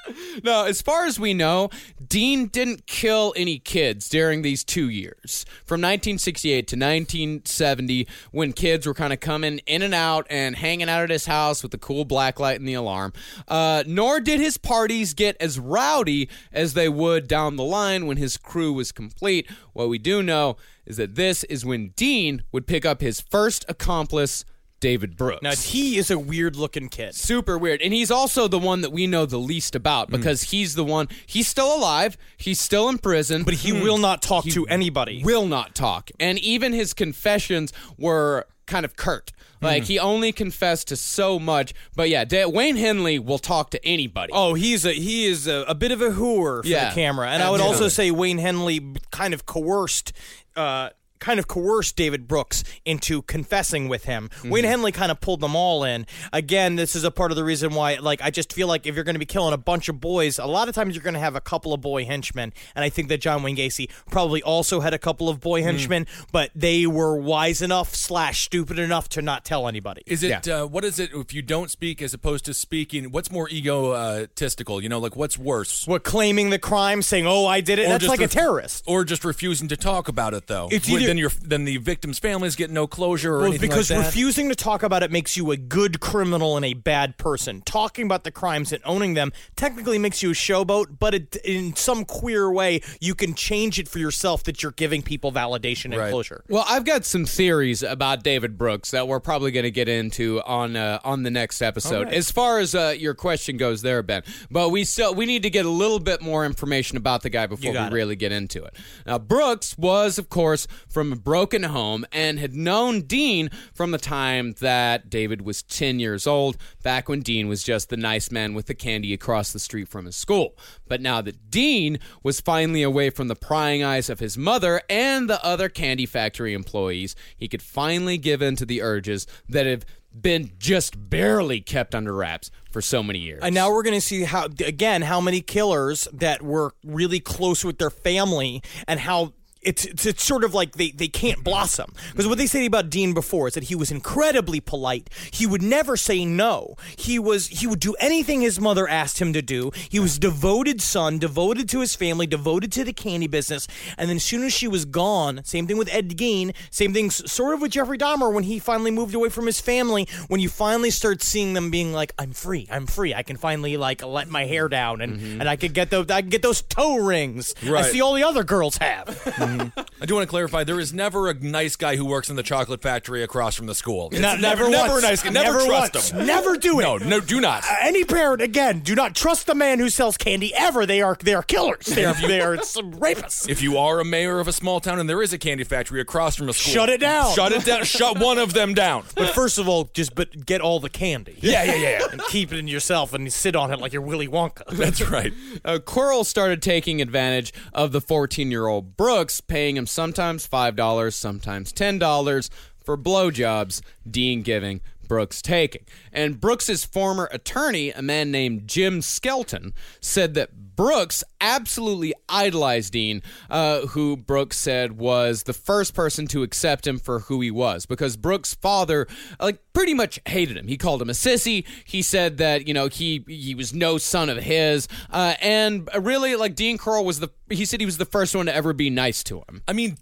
[0.42, 1.70] No, as far as we know,
[2.06, 5.44] Dean didn't kill any kids during these two years.
[5.64, 10.88] From 1968 to 1970, when kids were kind of coming in and out and hanging
[10.88, 13.12] out at his house with the cool black light and the alarm.
[13.46, 18.16] Uh, nor did his parties get as rowdy as they would down the line when
[18.16, 19.48] his crew was complete.
[19.72, 23.64] What we do know is that this is when Dean would pick up his first
[23.68, 24.44] accomplice,
[24.82, 27.14] David Brooks now, he is a weird looking kid.
[27.14, 30.16] super weird and he's also the one that we know the least about Hmm.
[30.16, 34.20] because he's the one he's still alive he's still in prison But he will not
[34.20, 35.22] talk to anybody.
[35.24, 39.66] will not talk and even his confessions were kind of curt Hmm.
[39.66, 43.84] like he only confessed to so much but yeah Da- wayne henley will talk to
[43.86, 46.88] anybody Oh, he's a he is a, a bit of a hooer for Yeah.
[46.88, 48.80] the camera, and I would also say Wayne Henley
[49.12, 50.12] kind of coerced.
[50.56, 50.90] Uh,
[51.22, 54.28] Kind of coerced David Brooks into confessing with him.
[54.28, 54.50] Mm-hmm.
[54.50, 56.04] Wayne Henley kind of pulled them all in.
[56.32, 58.96] Again, this is a part of the reason why, like, I just feel like if
[58.96, 61.14] you're going to be killing a bunch of boys, a lot of times you're going
[61.14, 62.52] to have a couple of boy henchmen.
[62.74, 65.40] And I think that John Wayne Gacy probably also had a couple of Mm.
[65.42, 70.02] boy henchmen, but they were wise enough slash stupid enough to not tell anybody.
[70.06, 73.12] Is it uh, what is it if you don't speak as opposed to speaking?
[73.12, 74.82] What's more egotistical?
[74.82, 75.86] You know, like what's worse?
[75.86, 78.84] What claiming the crime, saying, "Oh, I did it." Or That's like a terrorist.
[78.86, 80.68] Or just refusing to talk about it, though.
[80.70, 83.90] It's either- then your then the victim's families get no closure or Well, anything because
[83.90, 84.06] like that.
[84.06, 87.60] refusing to talk about it makes you a good criminal and a bad person.
[87.66, 91.76] Talking about the crimes and owning them technically makes you a showboat, but it, in
[91.76, 95.96] some queer way, you can change it for yourself that you're giving people validation and
[95.98, 96.10] Right.
[96.10, 96.42] closure.
[96.48, 100.40] Well, I've got some theories about David Brooks that we're probably going to get into
[100.46, 102.08] on uh, on the next episode.
[102.08, 105.50] As far as uh, your question goes, there, Ben, but we still we need to
[105.50, 107.92] get a little bit more information about the guy before we it.
[107.92, 108.74] really get into it.
[109.06, 113.98] Now, Brooks was, of course, from a broken home and had known Dean from the
[113.98, 118.52] time that David was ten years old, back when Dean was just the nice man
[118.52, 120.54] with the candy across the street from his school.
[120.86, 125.30] But now that Dean was finally away from the prying eyes of his mother and
[125.30, 129.86] the other candy factory employees, he could finally give in to the urges that have
[130.20, 133.40] been just barely kept under wraps for so many years.
[133.42, 137.64] And now we're going to see how again how many killers that were really close
[137.64, 141.92] with their family and how it's it's, it's sort of like they, they can't blossom
[142.10, 145.08] because what they said about Dean before is that he was incredibly polite.
[145.32, 146.76] He would never say no.
[146.96, 149.70] He was he would do anything his mother asked him to do.
[149.88, 153.68] He was a devoted son, devoted to his family, devoted to the candy business.
[153.96, 157.10] And then as soon as she was gone, same thing with Ed Gein, same thing
[157.10, 160.08] sort of with Jeffrey Dahmer when he finally moved away from his family.
[160.28, 163.14] When you finally start seeing them being like, I'm free, I'm free.
[163.14, 165.40] I can finally like let my hair down and mm-hmm.
[165.40, 167.54] and I could get those I can get those toe rings.
[167.62, 167.84] I Right.
[167.92, 169.08] see all the other girls have.
[169.60, 169.81] here.
[170.02, 172.42] I do want to clarify: there is never a nice guy who works in the
[172.42, 174.08] chocolate factory across from the school.
[174.10, 175.04] It's Not- never, never once.
[175.04, 175.30] a nice guy.
[175.30, 176.10] Never, trust once.
[176.10, 176.26] him.
[176.26, 176.82] Never do it.
[176.82, 177.62] No, no, do not.
[177.64, 180.86] Uh, Any parent, again, do not trust the man who sells candy ever.
[180.86, 181.86] They are they are killers.
[181.86, 183.48] They are, they are some rapists.
[183.48, 186.00] If you are a mayor of a small town and there is a candy factory
[186.00, 187.32] across from a school, Shut it down.
[187.34, 187.84] Shut it down.
[187.84, 189.04] shut one of them down.
[189.14, 191.38] But first of all, just but get all the candy.
[191.40, 192.00] Yeah, yeah, yeah.
[192.10, 194.66] And keep it in yourself and sit on it like you're Willy Wonka.
[194.68, 195.32] That's right.
[195.64, 201.12] uh, Corll started taking advantage of the 14 year old Brooks, paying him sometimes $5,
[201.12, 202.50] sometimes $10
[202.84, 205.84] for blowjobs, Dean giving, Brooks taking.
[206.12, 213.22] And Brooks's former attorney, a man named Jim Skelton, said that Brooks absolutely idolized Dean,
[213.50, 217.84] uh, who Brooks said was the first person to accept him for who he was,
[217.86, 219.06] because Brooks' father,
[219.38, 220.68] like, pretty much hated him.
[220.68, 221.66] He called him a sissy.
[221.84, 226.36] He said that you know he he was no son of his, uh, and really,
[226.36, 227.28] like Dean Corll was the.
[227.50, 229.62] He said he was the first one to ever be nice to him.
[229.68, 229.98] I mean,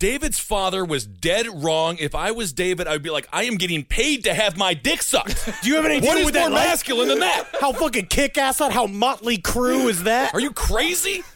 [0.00, 1.98] David's father was dead wrong.
[2.00, 5.02] If I was David, I'd be like, I am getting paid to have my dick
[5.02, 5.46] sucked.
[5.62, 6.68] Do you have any What with is what more that like?
[6.68, 7.44] masculine than that?
[7.60, 8.72] How fucking kick ass that?
[8.72, 10.32] How motley crew is that?
[10.34, 11.22] Are you crazy?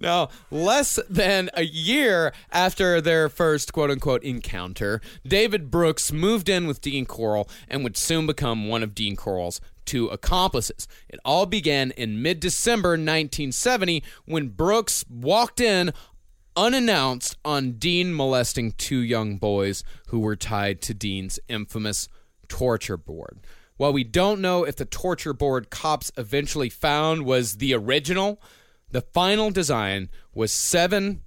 [0.00, 6.66] Now, less than a year after their first quote unquote encounter, David Brooks moved in
[6.66, 10.86] with Dean Corll and would soon become one of Dean Corll's two accomplices.
[11.08, 15.92] It all began in mid December 1970 when Brooks walked in
[16.60, 22.06] unannounced on Dean molesting two young boys who were tied to Dean's infamous
[22.48, 23.38] torture board.
[23.78, 28.42] While we don't know if the torture board cops eventually found was the original,
[28.90, 31.22] the final design was seven.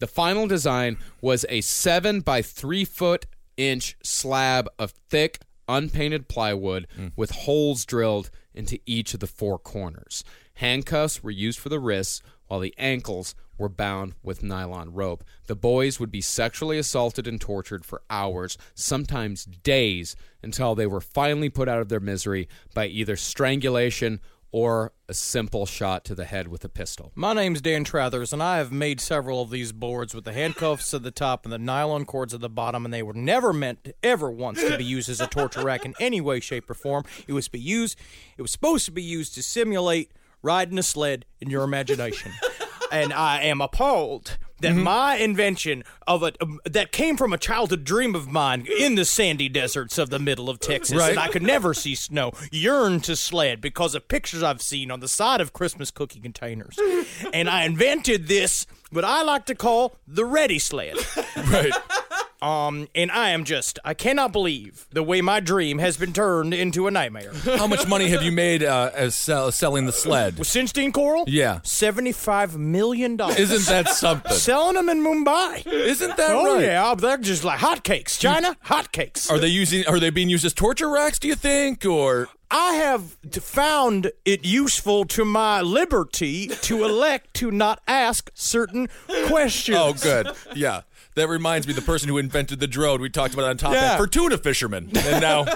[0.00, 3.24] The final design was a seven by three foot
[3.56, 7.08] inch slab of thick, unpainted plywood hmm.
[7.16, 10.24] with holes drilled into each of the four corners.
[10.56, 15.24] Handcuffs were used for the wrists, while the ankles were bound with nylon rope.
[15.46, 21.00] The boys would be sexually assaulted and tortured for hours, sometimes days, until they were
[21.00, 24.20] finally put out of their misery by either strangulation
[24.54, 27.10] or a simple shot to the head with a pistol.
[27.16, 30.94] My name's Dan Trathers, and I have made several of these boards with the handcuffs
[30.94, 33.94] at the top and the nylon cords at the bottom, and they were never meant
[34.00, 37.04] ever once to be used as a torture rack in any way, shape, or form.
[37.26, 37.98] It was be used.
[38.38, 42.30] It was supposed to be used to simulate riding a sled in your imagination.
[42.98, 47.84] And I am appalled that my invention of a um, that came from a childhood
[47.84, 51.10] dream of mine in the sandy deserts of the middle of Texas, Right.
[51.10, 55.00] and I could never see snow, yearn to sled because of pictures I've seen on
[55.00, 56.78] the side of Christmas cookie containers.
[57.34, 60.96] and I invented this, what I like to call the ready sled.
[61.36, 61.72] Right.
[62.44, 66.52] Um, and I am just, I cannot believe the way my dream has been turned
[66.52, 67.32] into a nightmare.
[67.44, 70.38] How much money have you made uh, as sell- selling the sled?
[70.38, 71.24] With Sinstein Corll?
[71.26, 71.60] Yeah.
[71.64, 73.18] $75 million.
[73.18, 74.32] Isn't that something?
[74.32, 75.66] Selling them in Mumbai.
[75.66, 76.64] Isn't that Oh, right?
[76.64, 76.94] yeah.
[76.94, 78.18] They're just like hotcakes.
[78.20, 79.30] China, hotcakes.
[79.30, 79.86] Are they using?
[79.86, 81.18] Are they being used as torture racks?
[81.18, 87.50] Do you think, or I have found it useful to my liberty to elect to
[87.50, 88.88] not ask certain
[89.26, 89.78] questions.
[89.80, 90.82] oh, good, yeah.
[91.14, 93.96] That reminds me, the person who invented the drone we talked about on top Yeah.
[93.96, 95.46] For tuna fishermen, and now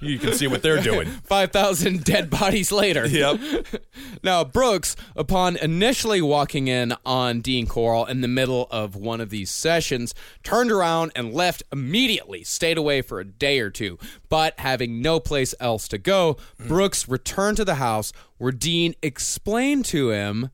[0.00, 1.08] You can see what they're doing.
[1.24, 3.06] 5,000 dead bodies later.
[3.06, 3.40] Yep.
[4.22, 9.30] Now, Brooks, upon initially walking in on Dean Corll in the middle of one of
[9.30, 13.96] these sessions, turned around and left immediately, stayed away for a day or two.
[14.28, 19.84] But having no place else to go, Brooks returned to the house where Dean explained
[19.86, 20.50] to him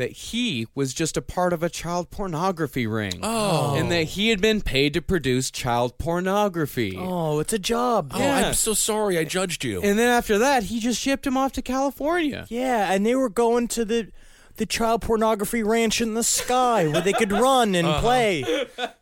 [0.00, 3.20] that he was just a part of a child pornography ring.
[3.22, 3.74] Oh.
[3.76, 6.96] And that he had been paid to produce child pornography.
[6.98, 8.12] Oh, it's a job.
[8.14, 8.46] Oh, Yeah.
[8.46, 9.82] I'm so sorry I judged you.
[9.82, 12.46] And then after that, he just shipped him off to California.
[12.48, 14.10] Yeah, and they were going to the
[14.56, 18.00] the child pornography ranch in the sky where they could run and uh-huh.
[18.00, 18.66] play.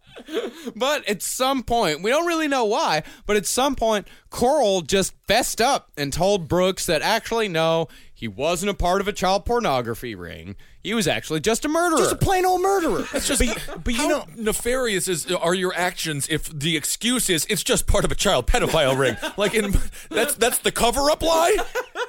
[0.74, 5.14] But at some point, we don't really know why, but at some point, Corll just
[5.26, 9.44] fessed up and told Brooks that actually, no, he wasn't a part of a child
[9.44, 10.56] pornography ring.
[10.88, 11.98] He was actually just a murderer.
[11.98, 13.04] Just a plain old murderer.
[13.12, 17.28] It's just, but, but you how know, nefarious is are your actions if the excuse
[17.28, 19.18] is it's just part of a child pedophile ring?
[19.36, 19.76] Like, in,
[20.08, 21.58] that's that's the cover up lie.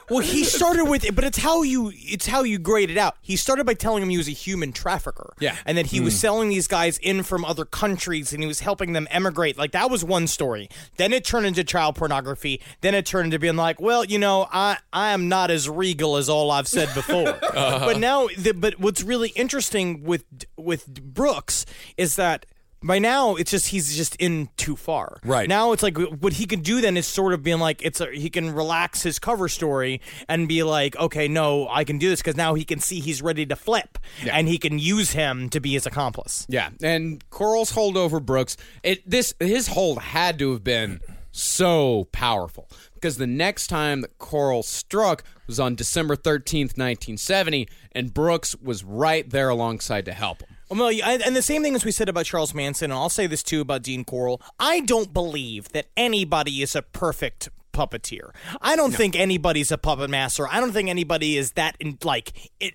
[0.10, 3.16] Well, he started with it, but it's how you it's how you grade it out.
[3.22, 5.34] He started by telling him he was a human trafficker.
[5.39, 5.55] Yeah.
[5.66, 6.20] and that he was hmm.
[6.20, 9.57] selling these guys in from other countries, and he was helping them emigrate.
[9.57, 10.70] Like that was one story.
[10.97, 12.62] Then it turned into child pornography.
[12.82, 16.18] Then it turned into being like, well, you know, I I am not as regal
[16.18, 17.38] as all I've said before.
[17.60, 17.86] Uh-huh.
[17.86, 20.24] But now, the, but what's really interesting with
[20.55, 21.66] with Brooks
[21.97, 22.45] is that.
[22.82, 25.20] By now, it's just he's just in too far.
[25.24, 25.50] Right.
[25.50, 28.08] now, it's like what he can do then is sort of being like it's a,
[28.12, 32.22] he can relax his cover story and be like, okay, no, I can do this
[32.22, 33.98] because now he can see he's ready to flip,
[34.30, 36.46] and he can use him to be his accomplice.
[36.50, 41.02] Yeah, and Corll's hold over Brooks, it this his hold had to have been
[41.32, 48.14] so powerful because the next time that Corll struck was on December 13th, 1970, and
[48.14, 50.56] Brooks was right there alongside to help him.
[50.70, 53.41] Well, and the same thing as we said about Charles Manson, and I'll say this
[53.41, 54.39] too about Dean Corll.
[54.59, 58.32] I don't believe that anybody is a perfect puppeteer.
[58.61, 60.47] I don't think anybody's a puppet master.
[60.47, 62.72] I don't think anybody is that in, like i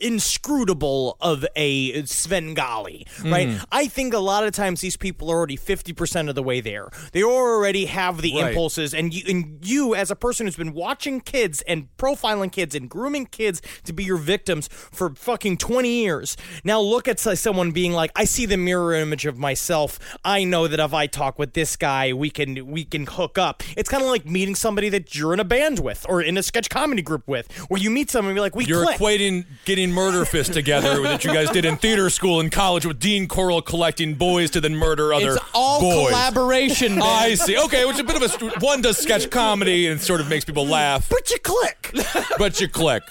[0.00, 3.48] inscrutable of a Svengali, right?
[3.48, 3.64] Mm-hmm.
[3.72, 6.60] I think a lot of times these people are already fifty percent of the way
[6.60, 6.90] there.
[7.12, 8.48] They already have the Right.
[8.48, 12.74] impulses, and you, and you, as a person who's been watching kids and profiling kids
[12.74, 17.70] and grooming kids to be your victims for fucking twenty years, now look at someone
[17.72, 19.98] being like, "I see the mirror image of myself.
[20.24, 23.62] I know that if I talk with this guy, we can we can hook up."
[23.76, 26.42] It's kind of like meeting somebody that you're in a band with or in a
[26.42, 29.44] sketch comedy group with, where you meet someone and be like, "We You're click." equating
[29.64, 33.26] getting murder fist together that you guys did in theater school and college with Dean
[33.28, 36.08] Corll collecting boys to then murder other It's all boys.
[36.08, 37.00] collaboration.
[37.02, 37.58] I see.
[37.58, 40.44] Okay, which is a bit of a one does sketch comedy and sort of makes
[40.44, 41.94] people laugh, but you click.
[42.38, 43.02] but you click.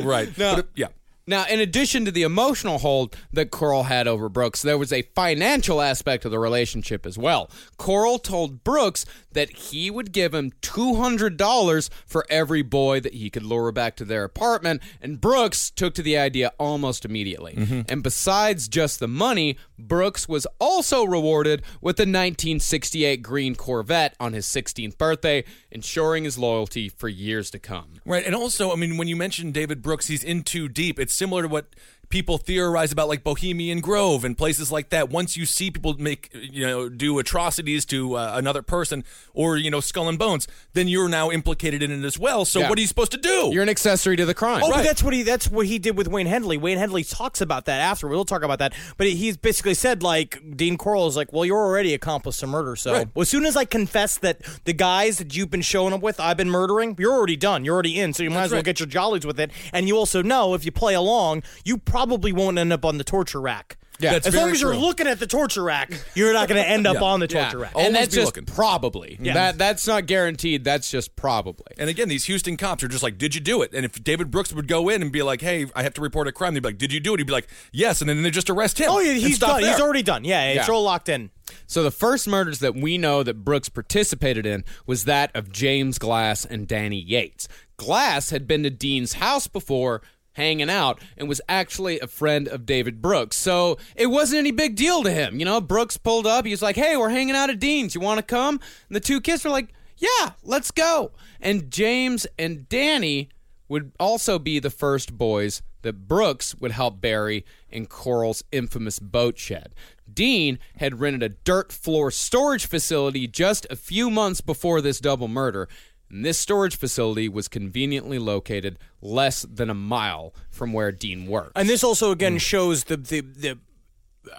[0.00, 0.36] Right.
[0.38, 0.56] No.
[0.56, 0.88] But, yeah.
[1.26, 5.02] Now, in addition to the emotional hold that Corll had over Brooks, there was a
[5.14, 7.50] financial aspect of the relationship as well.
[7.76, 13.44] Corll told Brooks that he would give him $200 for every boy that he could
[13.44, 17.54] lure back to their apartment, and Brooks took to the idea almost immediately.
[17.54, 17.82] Mm-hmm.
[17.88, 24.32] And besides just the money, Brooks was also rewarded with the 1968 green Corvette on
[24.32, 28.00] his 16th birthday, ensuring his loyalty for years to come.
[28.04, 28.26] Right.
[28.26, 30.98] And also, I mean, when you mention David Brooks, he's in too deep.
[30.98, 31.66] It's similar to what
[32.10, 35.10] people theorize about like Bohemian Grove and places like that.
[35.10, 39.70] Once you see people make, you know, do atrocities to uh, another person or, you
[39.70, 42.44] know, skull and bones, then you're now implicated in it as well.
[42.44, 42.68] So Yeah.
[42.68, 43.50] what are you supposed to do?
[43.52, 44.62] You're an accessory to the crime.
[44.64, 46.58] Oh, but that's what he that's what he did with Wayne Henley.
[46.58, 48.08] Wayne Henley talks about that after.
[48.08, 48.74] We'll talk about that.
[48.96, 52.74] But he's basically said like Dean Corll is like, well, you're already accomplice to murder.
[52.74, 53.08] So Right.
[53.14, 56.18] well, as soon as I confess that the guys that you've been showing up with,
[56.18, 57.64] I've been murdering, you're already done.
[57.64, 58.12] You're already in.
[58.14, 58.64] So you might as well right.
[58.64, 59.52] get your jollies with it.
[59.72, 63.04] And you also know if you play along, you probably won't end up on the
[63.04, 63.76] torture rack.
[63.98, 64.12] Yeah.
[64.12, 64.80] That's as long very as you're true.
[64.80, 67.02] looking at the torture rack, you're not going to end up Yeah.
[67.02, 67.42] on the Yeah.
[67.42, 67.72] torture rack.
[67.74, 68.44] And Always that's be just looking.
[68.46, 69.18] probably.
[69.20, 69.34] Yeah.
[69.34, 70.64] That that's not guaranteed.
[70.64, 71.66] That's just probably.
[71.76, 74.30] And again, these Houston cops are just like, "Did you do it?" And if David
[74.30, 76.60] Brooks would go in and be like, "Hey, I have to report a crime," they'd
[76.62, 78.78] be like, "Did you do it?" He'd be like, "Yes," and then they just arrest
[78.80, 78.86] him.
[78.90, 79.64] Oh yeah, and he's stop done.
[79.64, 79.84] He's there.
[79.84, 80.24] already done.
[80.24, 80.72] Yeah, it's Yeah.
[80.74, 81.28] all locked in.
[81.66, 85.98] So the first murders that we know that Brooks participated in was that of James
[85.98, 87.48] Glass and Danny Yates.
[87.76, 90.00] Glass had been to Dean's house before
[90.34, 93.36] hanging out and was actually a friend of David Brooks.
[93.36, 95.38] So it wasn't any big deal to him.
[95.38, 97.94] You know, Brooks pulled up, he was like, "Hey, we're hanging out at Dean's.
[97.94, 102.26] You want to come?" And the two kids were like, "Yeah, let's go." And James
[102.38, 103.28] and Danny
[103.68, 109.38] would also be the first boys that Brooks would help bury in Corll's infamous boat
[109.38, 109.74] shed.
[110.12, 115.28] Dean had rented a dirt floor storage facility just a few months before this double
[115.28, 115.68] murder,
[116.10, 121.52] and this storage facility was conveniently located less than a mile from where Dean worked.
[121.56, 123.58] And this also again shows the the the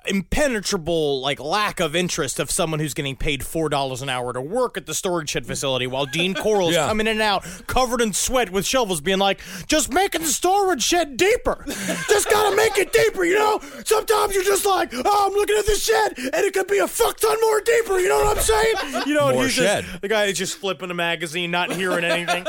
[0.07, 4.41] impenetrable like lack of interest of someone who's getting paid four dollars an hour to
[4.41, 6.87] work at the storage shed facility while Dean Corll's Yeah.
[6.87, 10.81] coming in and out covered in sweat with shovels being like just making the storage
[10.83, 11.63] shed deeper
[12.09, 15.65] just gotta make it deeper you know sometimes you're just like oh I'm looking at
[15.65, 18.43] this shed and it could be a fuck ton more deeper you know what I'm
[18.43, 19.85] saying you know More he's shed.
[19.85, 22.45] just the guy is just flipping a magazine not hearing anything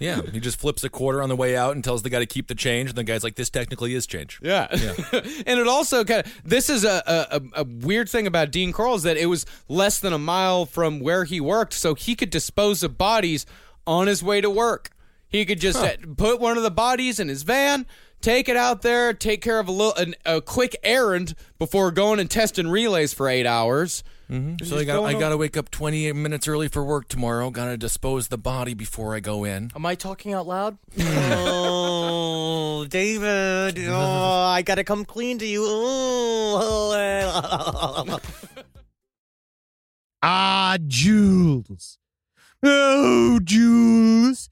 [0.00, 2.26] Yeah, he just flips a quarter on the way out and tells the guy to
[2.26, 4.66] keep the change, and the guy's like, "This technically is change." Yeah.
[4.76, 4.94] yeah.
[5.46, 8.94] and it also kind of this is a, a a- weird thing about Dean Corll
[8.96, 12.30] is that it was less than a mile from where he worked, so he could
[12.30, 13.46] dispose of bodies
[13.86, 14.90] on his way to work.
[15.28, 17.86] He could just uh, put one of the bodies in his van,
[18.20, 22.20] take it out there, take care of a little an, a quick errand before going
[22.20, 24.02] and testing relays for eight hours.
[24.28, 27.50] So I got I got to wake up 28 minutes early for work tomorrow.
[27.50, 29.70] Got to dispose the body before I go in.
[29.76, 30.78] Am I talking out loud?
[31.00, 33.78] oh, David.
[33.88, 35.64] Oh, I gotta come clean to you.
[35.66, 36.92] Oh.
[40.22, 41.98] Ah, Jules.
[42.62, 44.48] Oh, Jules.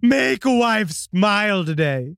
[0.00, 2.16] Make a wife smile today.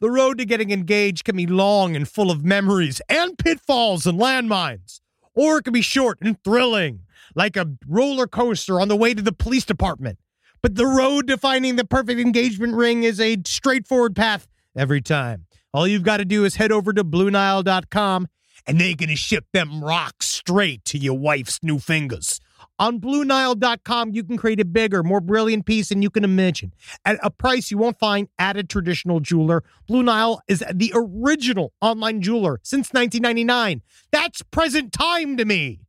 [0.00, 4.18] The road to getting engaged can be long and full of memories and pitfalls and
[4.18, 5.00] landmines.
[5.40, 7.00] Or it could be short and thrilling,
[7.34, 10.18] like a roller coaster on the way to the police department.
[10.60, 15.46] But the road to finding the perfect engagement ring is a straightforward path every time.
[15.72, 18.28] All you've got to do is head over to BlueNile.com
[18.66, 22.38] and they're going to ship them rocks straight to your wife's new fingers.
[22.80, 26.72] On BlueNile.com, you can create a bigger, more brilliant piece than you can imagine
[27.04, 29.62] at a price you won't find at a traditional jeweler.
[29.86, 33.82] Blue Nile is the original online jeweler since 1999.
[34.10, 35.80] That's present time to me.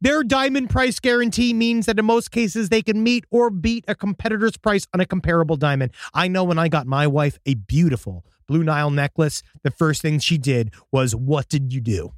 [0.00, 3.94] Their diamond price guarantee means that in most cases they can meet or beat a
[3.94, 5.92] competitor's price on a comparable diamond.
[6.14, 10.18] I know when I got my wife a beautiful Blue Nile necklace, the first thing
[10.18, 12.14] she did was, What did you do?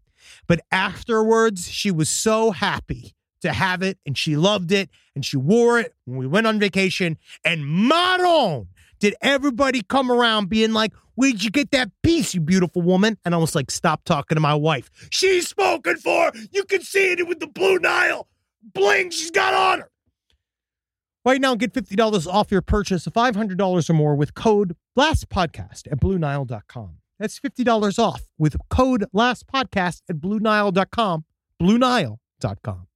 [0.47, 5.37] But afterwards, she was so happy to have it and she loved it and she
[5.37, 7.19] wore it when we went on vacation.
[7.45, 8.69] And Maron,
[9.01, 13.19] did everybody come around being like, Where'd you get that piece, you beautiful woman?
[13.25, 14.91] And I was like, Stop talking to my wife.
[15.11, 16.33] She's spoken for.
[16.51, 18.27] You can see it with the Blue Nile
[18.63, 19.91] bling she's got on her.
[21.25, 26.01] Right now, get $50 off your purchase of $500 or more with code LASTPODCAST at
[26.01, 26.97] BlueNile.com.
[27.19, 31.25] That's $50 off with code LASTPODCAST at BlueNile.com.
[31.61, 32.87] BlueNile.com.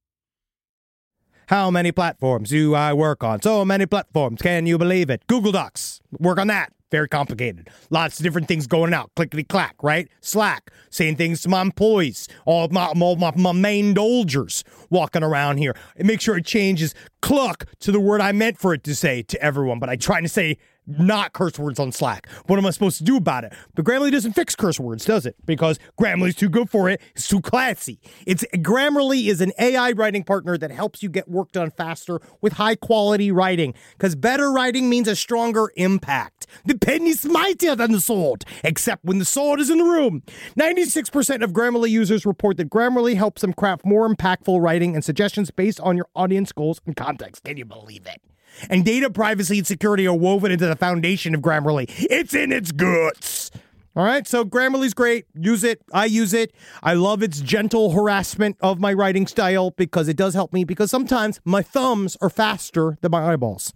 [1.47, 3.41] How many platforms do I work on?
[3.41, 4.41] So many platforms.
[4.41, 5.25] Can you believe it?
[5.27, 6.01] Google Docs.
[6.19, 6.73] Work on that.
[6.91, 7.69] Very complicated.
[7.89, 9.11] Lots of different things going out.
[9.15, 10.09] Clickety clack, right?
[10.19, 10.71] Slack.
[10.89, 12.27] Saying things to my employees.
[12.45, 15.73] All my, all my, my main dolgers walking around here.
[15.97, 19.41] Make sure it changes cluck to the word I meant for it to say to
[19.41, 19.79] everyone.
[19.79, 20.57] But I try to say
[20.87, 22.27] not curse words on Slack.
[22.47, 23.53] What am I supposed to do about it?
[23.75, 25.35] But Grammarly doesn't fix curse words, does it?
[25.45, 27.01] Because Grammarly's too good for it.
[27.15, 27.99] It's too classy.
[28.25, 32.53] It's Grammarly is an AI writing partner that helps you get work done faster with
[32.53, 33.73] high quality writing.
[33.97, 36.47] Because better writing means a stronger impact.
[36.65, 40.23] The pen is mightier than the sword, except when the sword is in the room.
[40.57, 45.51] 96% of Grammarly users report that Grammarly helps them craft more impactful writing and suggestions
[45.51, 47.43] based on your audience goals and context.
[47.43, 48.21] Can you believe it?
[48.69, 51.85] And data privacy and security are woven into the foundation of Grammarly.
[52.09, 53.51] It's in its guts.
[53.95, 55.25] All right, so Grammarly's great.
[55.33, 55.81] Use it.
[55.91, 56.53] I use it.
[56.83, 60.91] I love its gentle harassment of my writing style because it does help me because
[60.91, 63.73] sometimes my thumbs are faster than my eyeballs.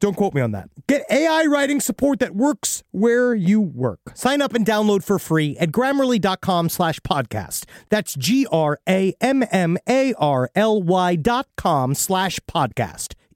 [0.00, 0.68] Don't quote me on that.
[0.86, 4.00] Get AI writing support that works where you work.
[4.14, 7.66] Sign up and download for free at grammarly.com slash podcast.
[7.90, 13.14] That's G R A M M A R L Y dot com slash podcast.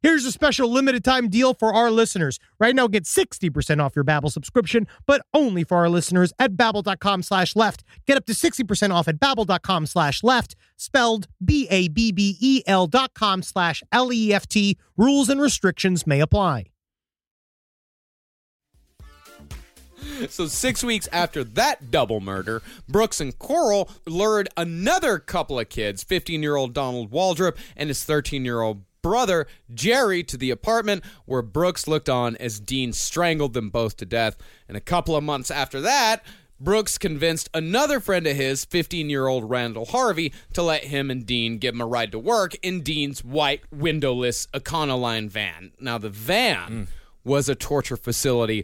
[0.00, 2.38] Here's a special limited time deal for our listeners.
[2.60, 7.22] Right now, get 60% off your Babbel subscription, but only for our listeners at babbel.com
[7.22, 7.82] slash left.
[8.06, 14.78] Get up to 60% off at babbel.com slash left, spelled B-A-B-B-E-L dot com slash L-E-F-T.
[14.96, 16.66] Rules and restrictions may apply.
[20.28, 26.04] So, six weeks after that double murder, Brooks and Coral lured another couple of kids
[26.04, 31.02] 15 year old Donald Waldrop and his 13 year old brother, Jerry, to the apartment
[31.24, 34.36] where Brooks looked on as Dean strangled them both to death.
[34.68, 36.22] And a couple of months after that,
[36.60, 41.24] Brooks convinced another friend of his, 15 year old Randall Harvey, to let him and
[41.24, 45.72] Dean give him a ride to work in Dean's white, windowless Econoline van.
[45.80, 46.88] Now, the van mm.
[47.24, 48.62] was a torture facility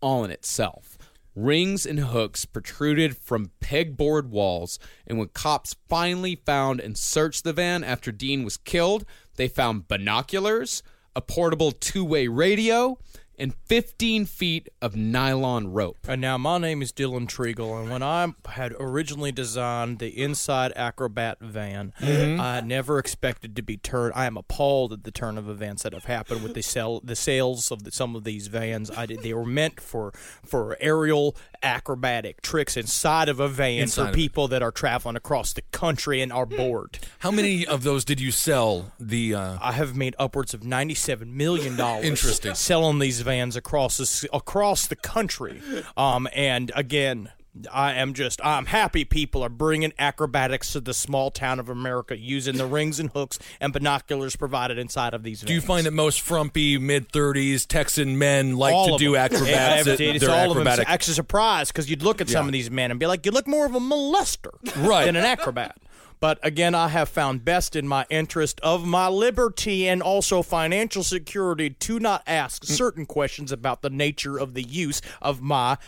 [0.00, 0.96] all in itself.
[1.34, 7.52] Rings and hooks protruded from pegboard walls, and when cops finally found and searched the
[7.52, 9.04] van after Dean was killed,
[9.36, 10.82] they found binoculars,
[11.14, 12.98] a portable two way radio,
[13.40, 15.96] and 15 feet of nylon rope.
[16.06, 20.72] And now, my name is Dylan Triegel, and when I had originally designed the Inside
[20.76, 22.38] Acrobat van, mm-hmm.
[22.38, 24.12] I never expected to be turned.
[24.14, 27.16] I am appalled at the turn of events that have happened with the sell the
[27.16, 28.90] sales of the, some of these vans.
[28.90, 30.12] I did, they were meant for
[30.44, 35.52] for aerial acrobatic tricks inside of a van Inside for people that are traveling across
[35.52, 36.98] the country and are bored.
[37.20, 38.92] How many of those did you sell?
[38.98, 42.04] The uh, I have made upwards of ninety-seven million dollars.
[42.04, 42.54] Interesting.
[42.54, 45.60] Selling these vans across the, across the country,
[45.96, 47.30] um, and again.
[47.72, 52.16] I am just, I'm happy people are bringing acrobatics to the small town of America
[52.16, 55.48] using the rings and hooks and binoculars provided inside of these vans.
[55.48, 59.22] do you find that most frumpy mid thirties Texan men like all to do them.
[59.22, 59.48] acrobats?
[59.48, 60.66] Yeah, it's all of them.
[60.66, 60.82] acrobatic?
[60.84, 62.48] It's actually surprised because you'd look at some Yeah.
[62.48, 65.06] of these men and be like, you look more of a molester Right.
[65.06, 65.76] than an acrobat.
[66.20, 71.02] But again, I have found best in my interest of my liberty and also financial
[71.02, 72.68] security to not ask Mm.
[72.76, 75.78] certain questions about the nature of the use of my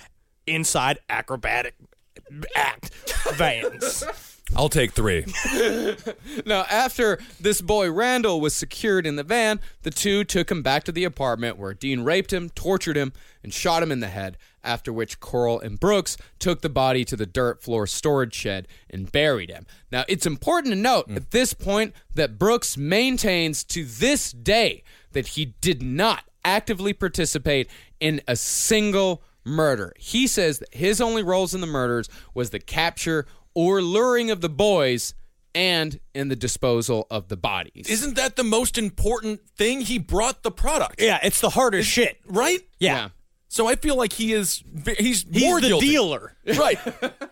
[0.47, 1.75] inside acrobatic
[2.57, 2.91] act
[3.35, 4.05] vans.
[4.55, 5.25] I'll take three.
[6.47, 10.85] Now, after this boy Randall was secured in the van, the two took him back
[10.85, 13.13] to the apartment where Dean raped him, tortured him,
[13.43, 14.37] and shot him in the head.
[14.65, 19.11] After which Corll and Brooks took the body to the dirt floor storage shed and
[19.11, 19.67] buried him.
[19.91, 21.17] Now, it's important to note hmm.
[21.17, 24.83] at this point that Brooks maintains to this day
[25.13, 27.69] that he did not actively participate
[28.01, 29.93] in a single murder.
[29.99, 34.41] He says that his only roles in the murders was the capture or luring of
[34.41, 35.15] the boys
[35.55, 37.87] and in the disposal of the bodies.
[37.89, 39.83] Isn't that the most important thing?
[39.83, 42.19] He brought the product, Yeah, it's the hardest shit.
[42.27, 42.61] right?
[42.79, 43.11] Yeah.
[43.49, 44.63] So I feel like he is.
[44.99, 45.87] He's, He's more the guilty.
[45.89, 46.35] dealer.
[46.57, 46.79] right?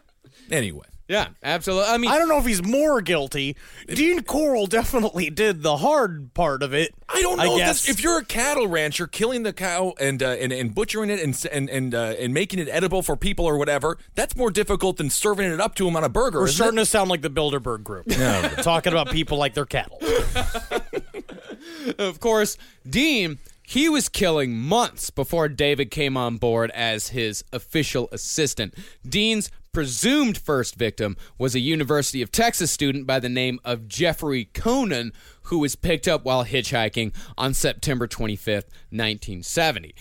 [0.51, 1.89] anyway, Yeah, absolutely.
[1.89, 3.57] I mean, I don't know if he's more guilty.
[3.89, 6.95] Dean Corll definitely did the hard part of it.
[7.09, 10.29] I don't know I if, if you're a cattle rancher, killing the cow and uh,
[10.29, 13.59] and, and butchering it and and and, uh, and making it edible for people or
[13.59, 13.99] whatever.
[14.15, 16.39] That's more difficult than serving it up to them on a burger.
[16.39, 16.83] We're starting it?
[16.83, 18.07] to sound like the Bilderberg group.
[18.63, 19.99] Talking about people like they're cattle.
[21.99, 22.57] of course,
[22.89, 23.41] Dean,
[23.71, 28.75] he was killing months before David came on board as his official assistant.
[29.09, 34.47] Dean's presumed first victim was a University of Texas student by the name of Jeffrey
[34.53, 35.12] Konen,
[35.45, 39.95] who was picked up while hitchhiking on September 25th, 1970.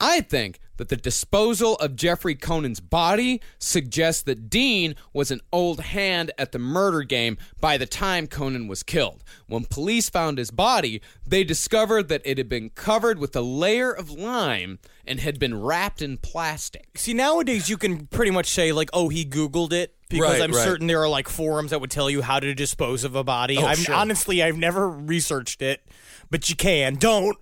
[0.00, 5.80] I think that the disposal of Jeffrey Konen's body suggests that Dean was an old
[5.80, 9.22] hand at the murder game by the time Konen was killed.
[9.46, 13.92] When police found his body, they discovered that it had been covered with a layer
[13.92, 16.88] of lime and had been wrapped in plastic.
[16.98, 20.50] See, nowadays you can pretty much say like, "Oh, he Googled it," because Right, I'm
[20.52, 20.64] right.
[20.64, 23.56] certain there are like forums that would tell you how to dispose of a body.
[23.56, 23.94] Oh, I'm sure.
[23.94, 25.84] honestly, I've never researched it,
[26.32, 26.94] but you can.
[26.96, 27.36] Don't,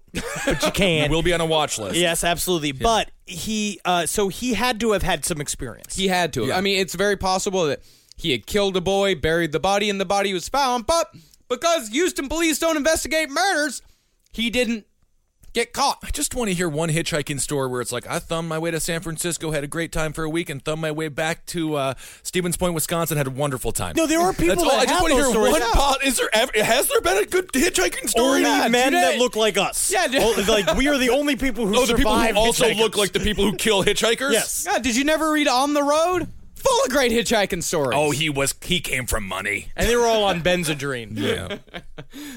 [0.44, 1.10] but you can.
[1.10, 1.94] We'll be on a watch list.
[1.94, 2.72] yes, absolutely.
[2.72, 5.96] But he, uh, so he had to have had some experience.
[5.96, 6.46] He had to.
[6.46, 6.58] Yeah.
[6.58, 7.82] I mean, it's very possible that
[8.16, 11.08] he had killed a boy, buried the body, and the body was found, but
[11.48, 13.80] because Houston police don't investigate murders,
[14.32, 14.86] he didn't
[15.52, 15.98] get caught.
[16.02, 18.70] I just want to hear one hitchhiking story where it's like I thumbed my way
[18.70, 21.44] to San Francisco, had a great time for a week, and thumbed my way back
[21.46, 23.94] to uh, Stevens Point, Wisconsin, had a wonderful time.
[23.96, 24.70] No, there are people That's all.
[24.70, 25.52] that I just want to hear stories.
[25.52, 25.60] one.
[25.60, 25.70] Yeah.
[25.72, 26.04] pot.
[26.04, 26.52] Is there ever?
[26.54, 28.44] Has there been a good hitchhiking Or story?
[28.44, 29.90] any men do that look like us.
[29.92, 30.06] Yeah.
[30.14, 32.96] Oh, like we are the only people who Oh, the people survive who also look
[32.96, 34.32] like the people who kill hitchhikers.
[34.32, 34.64] Yes.
[34.64, 36.28] God, did you never read On the Road?
[36.62, 37.96] Full of great hitchhiking stories.
[37.98, 38.54] Oh, he was.
[38.62, 39.72] He came from money.
[39.76, 41.16] and they were all on Benzedrine.
[41.16, 41.58] Yeah.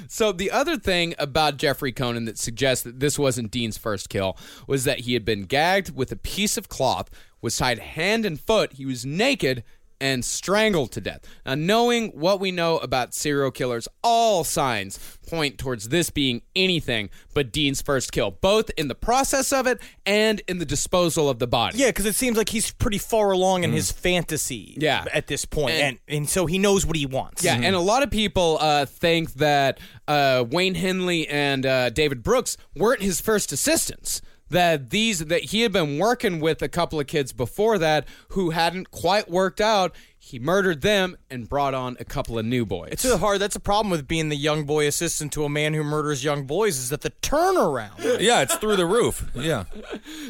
[0.07, 4.37] So the other thing about Jeffrey Konen that suggests that this wasn't Dean's first kill
[4.67, 7.09] was that he had been gagged with a piece of cloth,
[7.41, 9.63] was tied hand and foot, he was naked
[10.03, 11.21] and strangled to death.
[11.45, 14.99] Now, knowing what we know about serial killers, all signs
[15.29, 19.79] point towards this being anything but Dean's first kill, both in the process of it
[20.05, 21.77] and in the disposal of the body.
[21.77, 24.75] Yeah, because it seems like he's pretty far along in his fantasy.
[24.77, 25.05] Yeah.
[25.13, 27.43] at this point, And- and, and so he knows what he wants.
[27.43, 32.23] Yeah, and a lot of people uh, think that uh, Wayne Henley and uh, David
[32.23, 34.21] Brooks weren't his first assistants.
[34.49, 38.51] That these that he had been working with a couple of kids before that who
[38.51, 39.95] hadn't quite worked out.
[40.25, 42.93] He murdered them and brought on a couple of new boys.
[42.93, 43.41] It's really hard.
[43.41, 46.45] That's a problem with being the young boy assistant to a man who murders young
[46.45, 48.21] boys is that the turnaround.
[48.21, 49.29] Yeah, it's through the roof.
[49.35, 49.65] Yeah.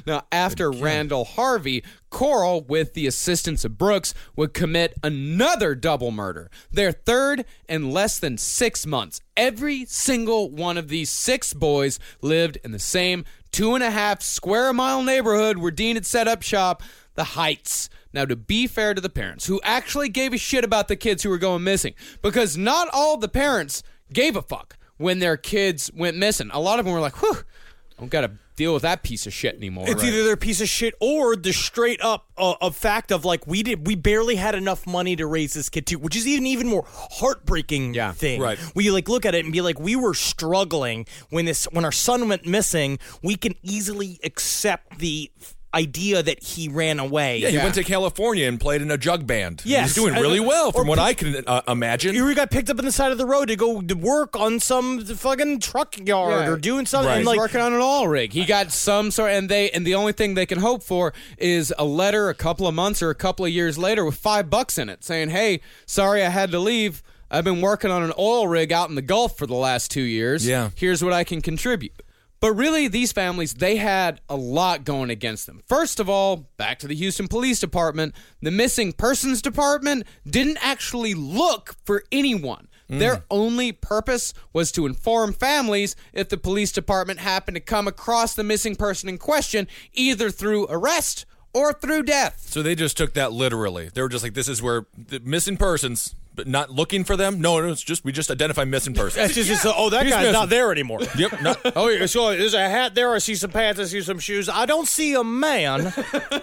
[0.06, 6.50] Now, after Randall Harvey, Corll, with the assistance of Brooks, would commit another double murder.
[6.72, 9.22] Their third in less than six months.
[9.38, 13.24] Every single one of these six boys lived in the same
[13.54, 16.84] two and a half square mile neighborhood where Dean had set up shop,
[17.14, 17.90] the Heights.
[18.12, 21.24] Now, to be fair to the parents who actually gave a shit about the kids
[21.24, 23.82] who were going missing, because not all the parents
[24.12, 26.50] gave a fuck when their kids went missing.
[26.52, 29.26] A lot of them were like, whew, I don't got to deal with that piece
[29.28, 29.86] of shit anymore.
[29.88, 30.12] It's right?
[30.12, 33.48] either they're a piece of shit or the straight up uh, of fact of like
[33.48, 36.46] we did we barely had enough money to raise this kid too, which is even
[36.46, 38.42] even more heartbreaking Yeah, thing.
[38.42, 38.60] right.
[38.76, 41.92] We like look at it and be like we were struggling when this when our
[41.92, 43.00] son went missing.
[43.22, 45.32] We can easily accept the
[45.74, 47.38] idea that he ran away.
[47.40, 49.62] Yeah, he went to California and played in a jug band.
[49.66, 49.96] Yes.
[49.96, 52.14] He's doing really well from or what I can uh, imagine.
[52.16, 54.60] He got picked up on the side of the road to go to work on
[54.60, 56.52] some fucking truck yard Yeah.
[56.52, 57.08] or doing something.
[57.08, 57.14] Right.
[57.18, 58.34] And He's like, working on an oil rig.
[58.34, 61.74] He got some sort, and they and the only thing they can hope for is
[61.78, 64.78] a letter a couple of months or a couple of years later with five bucks
[64.78, 67.02] in it, saying, "Hey, sorry I had to leave.
[67.32, 70.02] I've been working on an oil rig out in the Gulf for the last two
[70.04, 70.46] years.
[70.48, 70.70] Yeah.
[70.76, 72.03] here's what I can contribute."
[72.44, 75.64] But really, these families, they had a lot going against them.
[75.66, 81.14] First of all, back to the Houston Police Department, the Missing Persons Department didn't actually
[81.14, 82.68] look for anyone.
[82.90, 83.00] Mm.
[83.00, 88.36] Their only purpose was to inform families if the police department happened to come across
[88.36, 92.46] the missing person in question, either through arrest or through death.
[92.50, 93.90] so they just took that literally.
[93.94, 97.42] They were just like, "This is where the missing persons, but not looking for them."
[97.42, 99.26] No, no, it's just we just identify missing persons.
[99.26, 100.34] It's just, it's, oh, that He's guy's missing.
[100.34, 101.00] not there anymore.
[101.18, 101.42] yep.
[101.42, 103.14] Not, Oh, yeah, so there's a hat there.
[103.14, 103.80] I see some pants.
[103.80, 104.50] I see some shoes.
[104.50, 105.94] I don't see a man.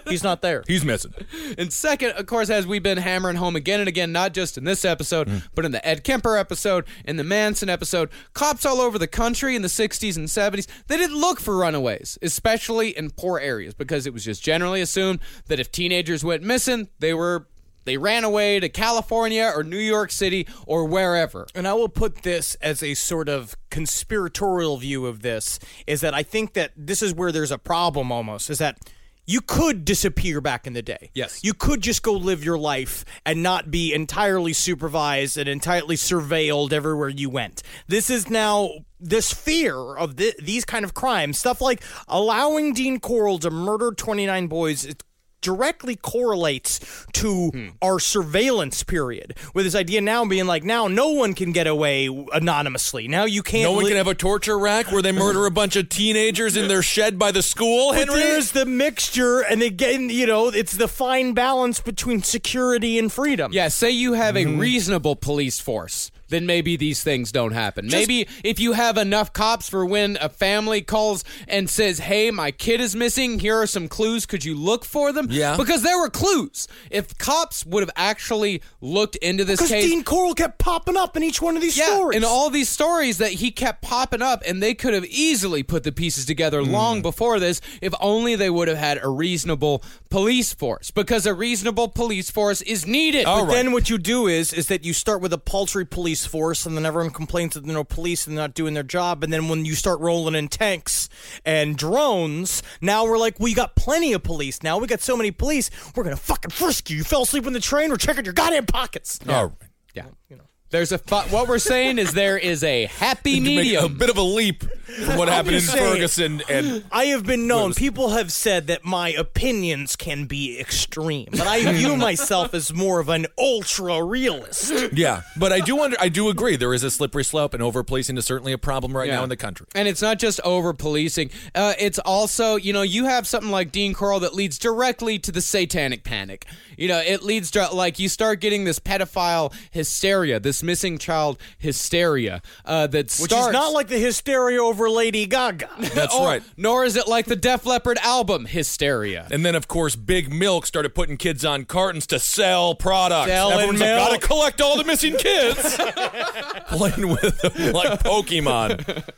[0.09, 0.65] He's not there.
[0.67, 1.13] he's missing.
[1.59, 4.65] And second, of course, as we've been hammering home again and again, not just in
[4.65, 5.43] this episode, mm.
[5.55, 9.57] but in the Ed Kemper episode, in the Manson episode, cops all over the country
[9.57, 14.07] in the 60s and 70s, they didn't look for runaways, especially in poor areas, because
[14.07, 17.47] it was just generally assumed that if teenagers went missing, they were
[17.85, 21.47] they ran away to California or New York City or wherever.
[21.55, 26.15] And I will put this as a sort of conspiratorial view of this is that
[26.15, 28.79] I think that this is where there's a problem almost is that
[29.27, 31.11] you could disappear back in the day.
[31.15, 31.45] Yes.
[31.45, 36.73] You could just go live your life and not be entirely supervised and entirely surveilled
[36.73, 37.63] everywhere you went.
[37.87, 42.99] This is now this fear of thi- these kind of crimes, stuff like allowing Dean
[42.99, 44.93] Corll to murder 29 boys.
[45.41, 46.81] It directly correlates
[47.15, 47.69] to Hmm.
[47.83, 52.09] our surveillance period with this idea now being like now no one can get away
[52.33, 55.47] anonymously now you can't No one li- can have a torture rack where they murder
[55.47, 57.93] a bunch of teenagers in their shed by the school.
[57.95, 63.11] But there's the mixture, and again, you know, it's the fine balance between security and
[63.13, 63.53] freedom.
[63.53, 64.59] Yeah, say you have a Mm-hmm.
[64.59, 67.87] reasonable police force, then maybe these things don't happen.
[67.89, 72.51] maybe if you have enough cops for when a family calls and says, "Hey, my
[72.51, 73.39] kid is missing.
[73.41, 74.27] Here are some clues.
[74.27, 75.57] Could you look for them?" Yeah.
[75.57, 76.67] because there were clues.
[76.91, 81.17] If cops would have actually looked into this because case, Dean Corll kept popping up
[81.17, 82.17] in each one of these yeah, stories.
[82.17, 85.83] in all these stories that he kept popping up, and they could have easily put
[85.83, 86.71] the pieces together Hmm.
[86.73, 90.91] long before this if only they would have had a reasonable police force.
[90.91, 93.25] Because a reasonable police force is needed.
[93.27, 93.55] All But right.
[93.63, 96.77] then what you do is is that you start with a paltry police force, and
[96.77, 99.23] then everyone complains that there are no police and they're not doing their job.
[99.25, 101.09] And then when you start rolling in tanks
[101.45, 104.63] and drones, now we're like, we got plenty of police.
[104.63, 106.99] Now we got so many police, we're gonna fucking frisk you.
[106.99, 107.91] You fell asleep on the train.
[107.91, 109.19] We're checking your goddamn pockets.
[109.29, 109.53] Oh,
[109.95, 110.45] Yeah, you know.
[110.71, 113.83] There's a fu- what we're saying is there is a happy medium.
[113.83, 114.63] make a bit of a leap
[115.05, 115.93] from what I'm happened in saying.
[115.95, 117.75] Ferguson and I have been known.
[117.75, 123.01] People have said that my opinions can be extreme, but I view myself as more
[123.01, 124.73] of an ultra realist.
[124.93, 125.23] yeah.
[125.37, 128.17] But I do under I do agree there is a slippery slope and over policing
[128.17, 129.17] is certainly a problem right Yeah.
[129.17, 129.67] now in the country.
[129.75, 131.31] And it's not just over policing.
[131.55, 135.33] Uh, it's also, you know, you have something like Dean Corll that leads directly to
[135.33, 136.47] the satanic panic.
[136.77, 141.39] You know, it leads to, like, you start getting this pedophile hysteria, this missing child
[141.59, 143.47] hysteria uh, that Which starts.
[143.49, 145.69] is not like the hysteria over Lady Gaga.
[145.95, 146.43] That's or- right.
[146.57, 149.27] Nor is it like the Def Leppard album hysteria.
[149.31, 153.31] And then, of course, Big Milk started putting kids on cartons to sell products.
[153.31, 154.09] Selling Everyone's like, milk.
[154.11, 155.77] gotta collect all the missing kids.
[156.69, 159.05] Playing with them like Pokemon.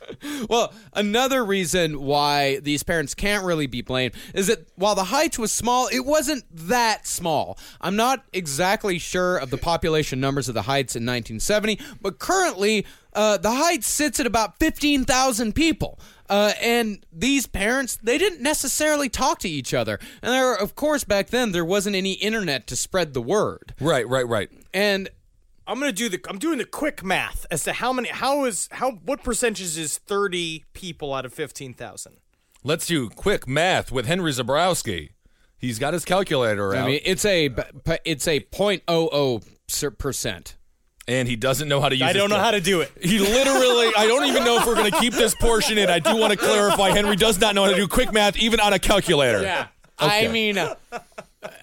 [0.49, 5.37] Well, another reason why these parents can't really be blamed is that while the Heights
[5.37, 7.57] was small, it wasn't that small.
[7.81, 11.03] I'm not exactly sure of the population numbers of the Heights in
[11.39, 15.99] 1970, but currently uh, the Heights sits at about 15,000 people.
[16.29, 19.99] Uh, and these parents, they didn't necessarily talk to each other.
[20.21, 23.75] And there, of course, back then, there wasn't any internet to spread the word.
[23.79, 24.49] Right, right, right.
[24.73, 25.09] And
[25.67, 26.19] I'm gonna do the.
[26.27, 28.09] I'm doing the quick math as to how many.
[28.09, 32.17] How is how what percentage is 30 people out of 15,000?
[32.63, 35.09] Let's do quick math with Henry Zebrowski.
[35.57, 37.45] He's got his calculator out, I mean, it's a
[38.03, 40.57] it's a 0.00 cer- percent.
[41.07, 42.03] And he doesn't know how to use.
[42.03, 42.91] I don't know cal- how to do it.
[43.01, 45.89] He literally, I don't even know if we're going to keep this portion in.
[45.89, 48.59] I do want to clarify Henry does not know how to do quick math even
[48.59, 49.41] on a calculator.
[49.41, 49.67] Yeah.
[50.01, 50.27] Okay.
[50.27, 50.57] I mean,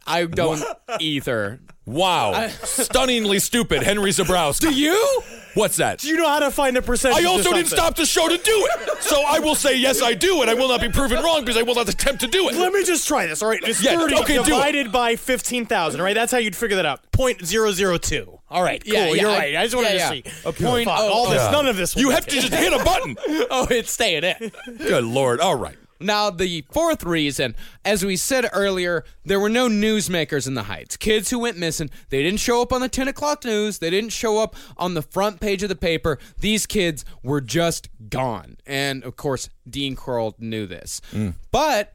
[0.06, 0.62] I don't
[1.00, 1.60] either.
[1.90, 2.48] Wow.
[2.64, 4.60] Stunningly stupid, Henry Zebrowski.
[4.60, 5.22] Do You?
[5.54, 5.98] What's that?
[5.98, 7.24] Do you know how to find a percentage?
[7.24, 9.02] I also didn't stop the show to do it.
[9.02, 11.56] So I will say, yes, I do, and I will not be proven wrong because
[11.56, 12.54] I will not attempt to do it.
[12.54, 13.42] Let me just try this.
[13.42, 16.00] All right, it's Yeah, 30 okay, divided by 15,000.
[16.00, 17.10] Right, that's how you'd figure that out.
[17.10, 18.38] Point zero zero two.
[18.48, 18.92] All right, cool.
[18.94, 19.56] Yeah, yeah, you're I- right.
[19.56, 20.24] I just wanted yeah, to see.
[20.48, 21.50] A point oh- all this, Yeah.
[21.50, 21.96] none of this.
[21.96, 23.16] You have to just hit a button.
[23.52, 24.52] Oh, it's staying in.
[24.78, 25.40] Good Lord.
[25.40, 25.76] All right.
[26.00, 30.96] Now, the fourth reason, as we said earlier, there were no newsmakers in the Heights.
[30.96, 34.10] Kids who went missing, they didn't show up on the 10 o'clock news, they didn't
[34.10, 36.18] show up on the front page of the paper.
[36.38, 38.56] These kids were just gone.
[38.66, 41.02] And of course, Dean Corll knew this.
[41.52, 41.92] But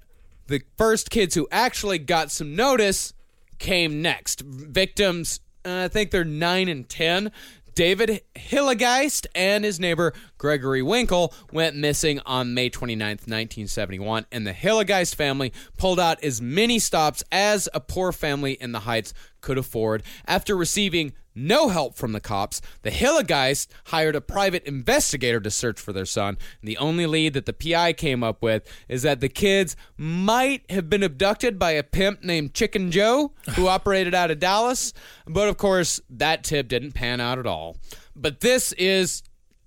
[0.48, 3.14] the first kids who actually got some notice
[3.58, 4.42] came next.
[4.42, 7.32] Victims, uh, I think they're 9 and 10.
[7.76, 14.54] David Hillegeist and his neighbor Gregory Winkle went missing on May 29, 1971, and the
[14.54, 19.58] Hillegeist family pulled out as many stops as a poor family in the Heights could
[19.58, 20.04] afford.
[20.26, 25.80] After receiving no help from the cops, the Hillegeist hired a private investigator to search
[25.80, 26.38] for their son.
[26.62, 30.70] And the only lead that the PI came up with is that the kids might
[30.72, 34.94] have been abducted by a pimp named Chicken Joe, who operated out of Dallas.
[35.28, 37.78] But of course, that tip didn't pan out at all.
[38.16, 39.24] But this is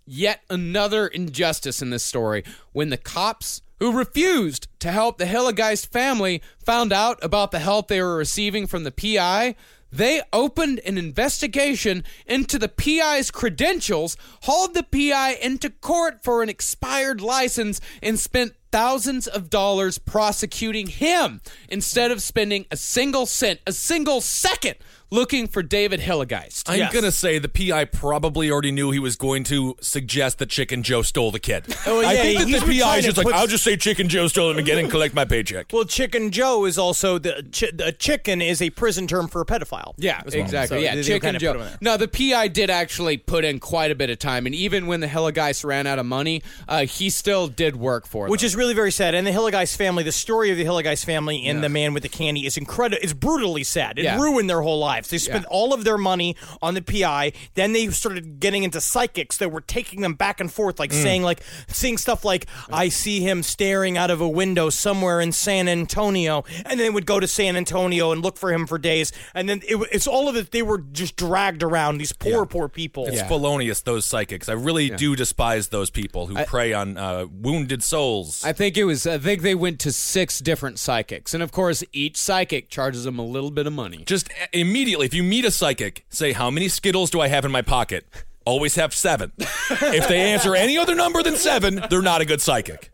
[0.07, 2.43] yet another injustice in this story
[2.73, 7.89] when the cops who refused to help the Hillegeist family found out about the help
[7.89, 9.55] they were receiving from the PI.
[9.91, 16.49] They opened an investigation into the PI's credentials, hauled the PI into court for an
[16.49, 23.61] expired license, and spent thousands of dollars prosecuting him instead of spending a single cent,
[23.67, 24.75] a single second
[25.11, 26.65] looking for David Hillegeist.
[26.67, 26.93] I'm Yes.
[26.93, 30.83] going to say the PI probably already knew he was going to suggest that Chicken
[30.83, 31.65] Joe stole the kid.
[31.87, 33.35] Oh, I yeah, think that he's the been PI trying is to just like, put-
[33.35, 35.67] I'll just say Chicken Joe stole him again and collect my paycheck.
[35.73, 39.47] Well, Chicken Joe is also the chi- the chicken is a prison term for a
[39.47, 39.95] pedophile.
[39.97, 40.45] Yeah, as well.
[40.45, 40.77] exactly.
[40.79, 41.61] So yeah, they- they Chicken kinda put him Joe.
[41.63, 41.79] in there.
[41.81, 45.01] No, the PI did actually put in quite a bit of time, and even when
[45.01, 48.31] the Hillegeist ran out of money, uh, he still did work for it.
[48.31, 48.47] Which them.
[48.47, 49.15] is really very sad.
[49.15, 52.09] And the Hillegeist family, the story of the Hillegeist family and the man with the
[52.09, 52.99] candy is incredible.
[53.03, 53.99] It's brutally sad.
[53.99, 54.19] It Yeah.
[54.21, 54.98] ruined their whole lives.
[55.07, 55.49] They spent Yeah.
[55.51, 57.33] all of their money on the PI.
[57.55, 60.79] Then they started getting into psychics that were taking them back and forth, Mm.
[60.81, 65.21] like saying, like, saying stuff like, I see him staring out of a window somewhere
[65.21, 66.45] in San Antonio.
[66.67, 69.13] And then would go to San Antonio and look for him for days.
[69.35, 70.51] And then it, it's all of it.
[70.51, 73.07] They were just dragged around, these poor, poor people.
[73.07, 74.49] It's felonious, those psychics.
[74.49, 78.43] I really do despise those people who prey on uh, wounded souls.
[78.45, 79.07] I think it was.
[79.07, 83.19] I think they went to six different psychics, and of course, each psychic charges them
[83.19, 84.05] a little bit of money.
[84.07, 84.57] just a-
[84.89, 87.61] immediately, if you meet a psychic, say, How many Skittles do I have in my
[87.61, 88.07] pocket?
[88.47, 89.33] Always have seven.
[89.39, 92.91] if they answer any other number than seven, they're not a good psychic.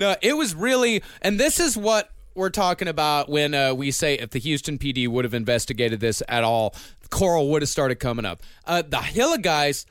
[0.00, 4.14] No, it was really, and this is what we're talking about when uh, we say
[4.14, 6.74] if the Houston PD would have investigated this at all,
[7.10, 8.42] Corll would have started coming up.
[8.66, 9.86] Uh, the Hillegeist,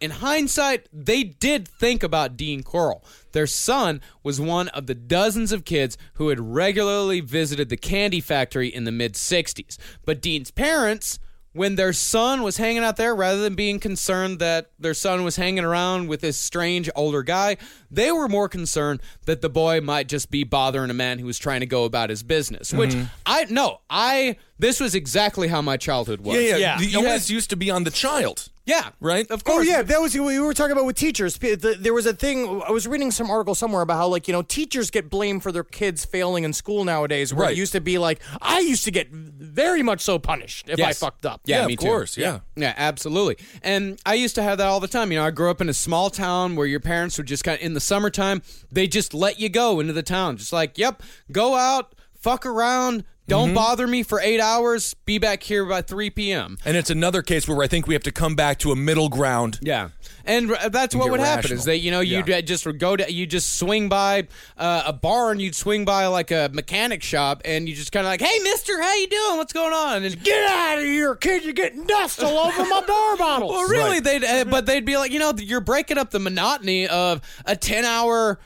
[0.00, 3.04] in hindsight, they did think about Dean Corll.
[3.32, 8.20] Their son was one of the dozens of kids who had regularly visited the candy
[8.20, 9.76] factory in the mid 60s.
[10.04, 11.18] But Dean's parents
[11.58, 15.36] when their son was hanging out there, rather than being concerned that their son was
[15.36, 17.56] hanging around with this strange older guy,
[17.90, 21.38] they were more concerned that the boy might just be bothering a man who was
[21.38, 22.72] trying to go about his business.
[22.72, 23.06] Which mm-hmm.
[23.26, 26.36] I no, I this was exactly how my childhood was.
[26.36, 26.78] Yeah.
[26.78, 28.50] The You onus used to be on the child.
[28.68, 29.28] Yeah, Right?
[29.30, 29.66] Of oh, course.
[29.66, 31.38] Oh yeah, that was we were talking about with teachers.
[31.38, 34.42] There was a thing I was reading some article somewhere about how like you know
[34.42, 37.32] teachers get blamed for their kids failing in school nowadays.
[37.32, 37.56] Where Right.
[37.56, 40.92] it used to be like I used to get very much so punished if I
[40.92, 41.40] fucked up.
[41.46, 41.86] Yeah, Yeah, me of too.
[41.86, 42.40] course, yeah.
[42.56, 43.38] yeah, absolutely.
[43.62, 45.10] And I used to have that all the time.
[45.12, 47.58] You know, I grew up in a small town where your parents would just kind
[47.58, 51.02] of in the summertime they just let you go into the town, just like, yep,
[51.32, 53.04] go out, fuck around.
[53.28, 54.94] Don't bother me for eight hours.
[55.04, 56.58] Be back here by 3 p.m.
[56.64, 59.08] And it's another case where I think we have to come back to a middle
[59.08, 59.58] ground.
[59.60, 59.90] Yeah,
[60.24, 62.96] and r- that's what get would happen is that you know you'd uh, just go
[62.96, 67.42] to you just swing by uh, a barn, you'd swing by like a mechanic shop,
[67.44, 69.36] and you just kind of like, hey, Mister, how you doing?
[69.36, 70.04] What's going on?
[70.04, 71.44] And Get out of here, kid!
[71.44, 73.52] You're getting dust all over my bar bottles.
[73.52, 76.88] well, really, they'd uh, but they'd be like, you know, you're breaking up the monotony
[76.88, 78.38] of a ten hour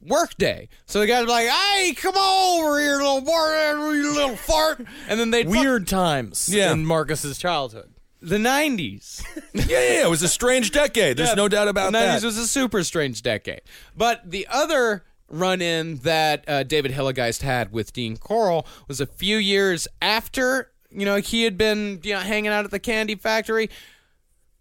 [0.00, 0.68] workday.
[0.86, 5.20] So the guys be like, hey, come over here, little bar, you little fart, and
[5.20, 6.72] then fuck- Weird times Yeah.
[6.72, 7.92] in Marcus's childhood.
[8.22, 9.22] the '90s.
[9.54, 11.16] Yeah, yeah, yeah, it was a strange decade.
[11.16, 12.06] There's no doubt about that.
[12.06, 12.26] the 90s that.
[12.26, 13.62] was a super strange decade.
[13.96, 19.06] But the other run in that uh, David Hillegeist had with Dean Corll was a
[19.06, 23.14] few years after, you know, he had been, you know, hanging out at the candy
[23.16, 23.70] factory.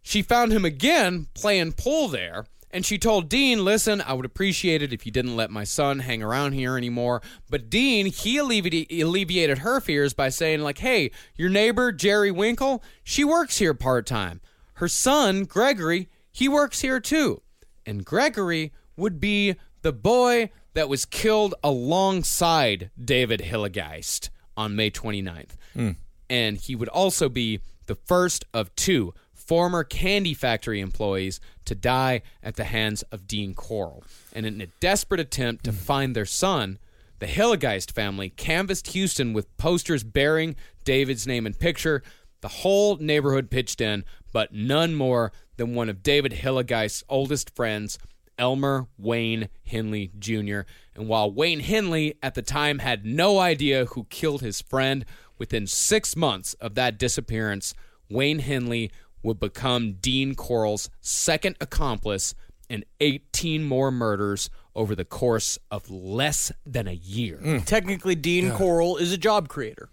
[0.02, 2.46] She found him again playing pool there.
[2.72, 6.00] And she told Dean, listen, I would appreciate it if you didn't let my son
[6.00, 7.22] hang around here anymore.
[7.50, 13.24] But Dean, he alleviated, her fears by saying, like, hey, your neighbor, Jerry Winkle, she
[13.24, 14.40] works here part time.
[14.74, 17.42] Her son, Gregory, he works here too.
[17.86, 25.56] And Gregory would be the boy that was killed alongside David Hillegeist on May 29th.
[25.74, 25.92] Hmm.
[26.30, 29.16] And he would also be the first of two
[29.50, 34.04] former Candy Factory employees to die at the hands of Dean Corll.
[34.32, 36.78] And in a desperate attempt to find their son,
[37.18, 42.04] the Hillegeist family canvassed Houston with posters bearing David's name and picture.
[42.41, 47.97] The whole neighborhood pitched in, but none more than one of David Hillegeist's oldest friends,
[48.38, 50.60] Elmer Wayne Henley Jr.
[50.93, 55.08] And while Wayne Henley at the time had no idea who killed his friend,
[55.39, 57.74] within six months of that disappearance,
[58.12, 58.91] Wayne Henley
[59.24, 62.36] would become Dean Corll's second accomplice
[62.70, 67.38] in 18 more murders over the course of less than a year.
[67.38, 67.58] Hmm.
[67.60, 69.90] Technically, Dean Corll is a job creator.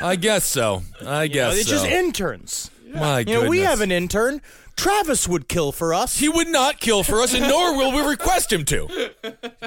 [0.00, 0.82] I guess so.
[1.04, 1.60] I guess so.
[1.60, 1.76] It's so.
[1.76, 2.70] just interns.
[2.92, 4.42] My You know, we have an intern.
[4.76, 6.18] Travis would kill for us.
[6.18, 9.10] He would not kill for us, and nor will we request him to.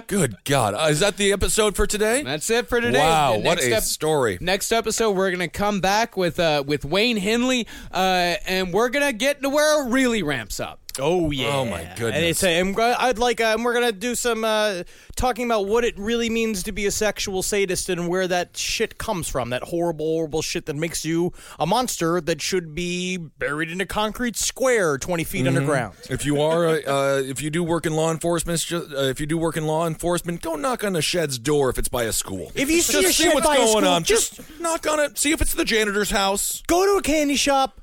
[0.08, 0.74] Good God.
[0.74, 2.24] Uh, is that the episode for today?
[2.24, 2.99] That's it for today.
[2.99, 4.38] Wow, The what a ep- story.
[4.41, 9.14] Next episode, we're gonna come back with uh, with Wayne Henley, uh, and we're gonna
[9.14, 10.80] get to where it really ramps up.
[11.00, 11.48] Oh yeah!
[11.58, 12.16] Oh, my goodness.
[12.16, 14.84] And it's a, and I'd like, uh, and we're gonna do some uh,
[15.16, 18.98] talking about what it really means to be a sexual sadist and where that shit
[18.98, 19.50] comes from.
[19.50, 23.86] That horrible, horrible shit that makes you a monster that should be buried in a
[23.86, 25.58] concrete square twenty feet Mm-hmm.
[25.58, 25.96] underground.
[26.10, 29.26] If you are, uh, uh, if you do work in law enforcement, uh, if you
[29.26, 32.14] do work in law enforcement, go knock on the shed's door if it's by a
[32.14, 32.52] school.
[32.56, 34.60] If you see just a see shed what's by a going school, on, just- just
[34.62, 35.18] knock on it.
[35.18, 36.62] See if it's the janitor's house.
[36.68, 37.80] Go to a candy shop.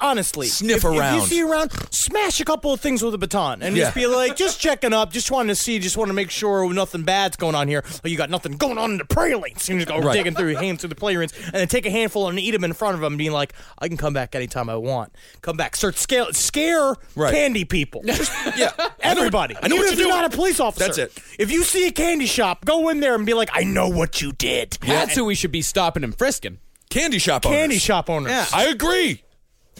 [0.00, 1.20] Honestly, Sniff if, If around.
[1.20, 4.36] you see around, smash a couple of things with a baton and just be like,
[4.36, 7.54] just checking up, just wanting to see, just want to make sure nothing bad's going
[7.54, 7.82] on here.
[8.02, 9.66] Like you got nothing going on in the lanes.
[9.68, 10.12] You just go Right.
[10.14, 12.50] digging through your hands through the play lanes and then take a handful and eat
[12.50, 15.14] them in front of them, being like, I can come back anytime I want.
[15.40, 17.32] Come back, start scale, scare Right.
[17.32, 18.02] candy people.
[18.56, 19.56] Yeah, Everybody.
[19.62, 20.20] I know Even what if you're doing.
[20.22, 20.84] not a police officer.
[20.86, 21.12] That's it.
[21.38, 24.20] If you see a candy shop, go in there and be like, I know what
[24.20, 24.72] you did.
[24.82, 26.58] That's who we should be stopping and frisking.
[26.90, 27.62] Candy shop Candy owners.
[27.62, 28.30] Candy shop owners.
[28.30, 28.46] Yeah.
[28.52, 29.22] I agree.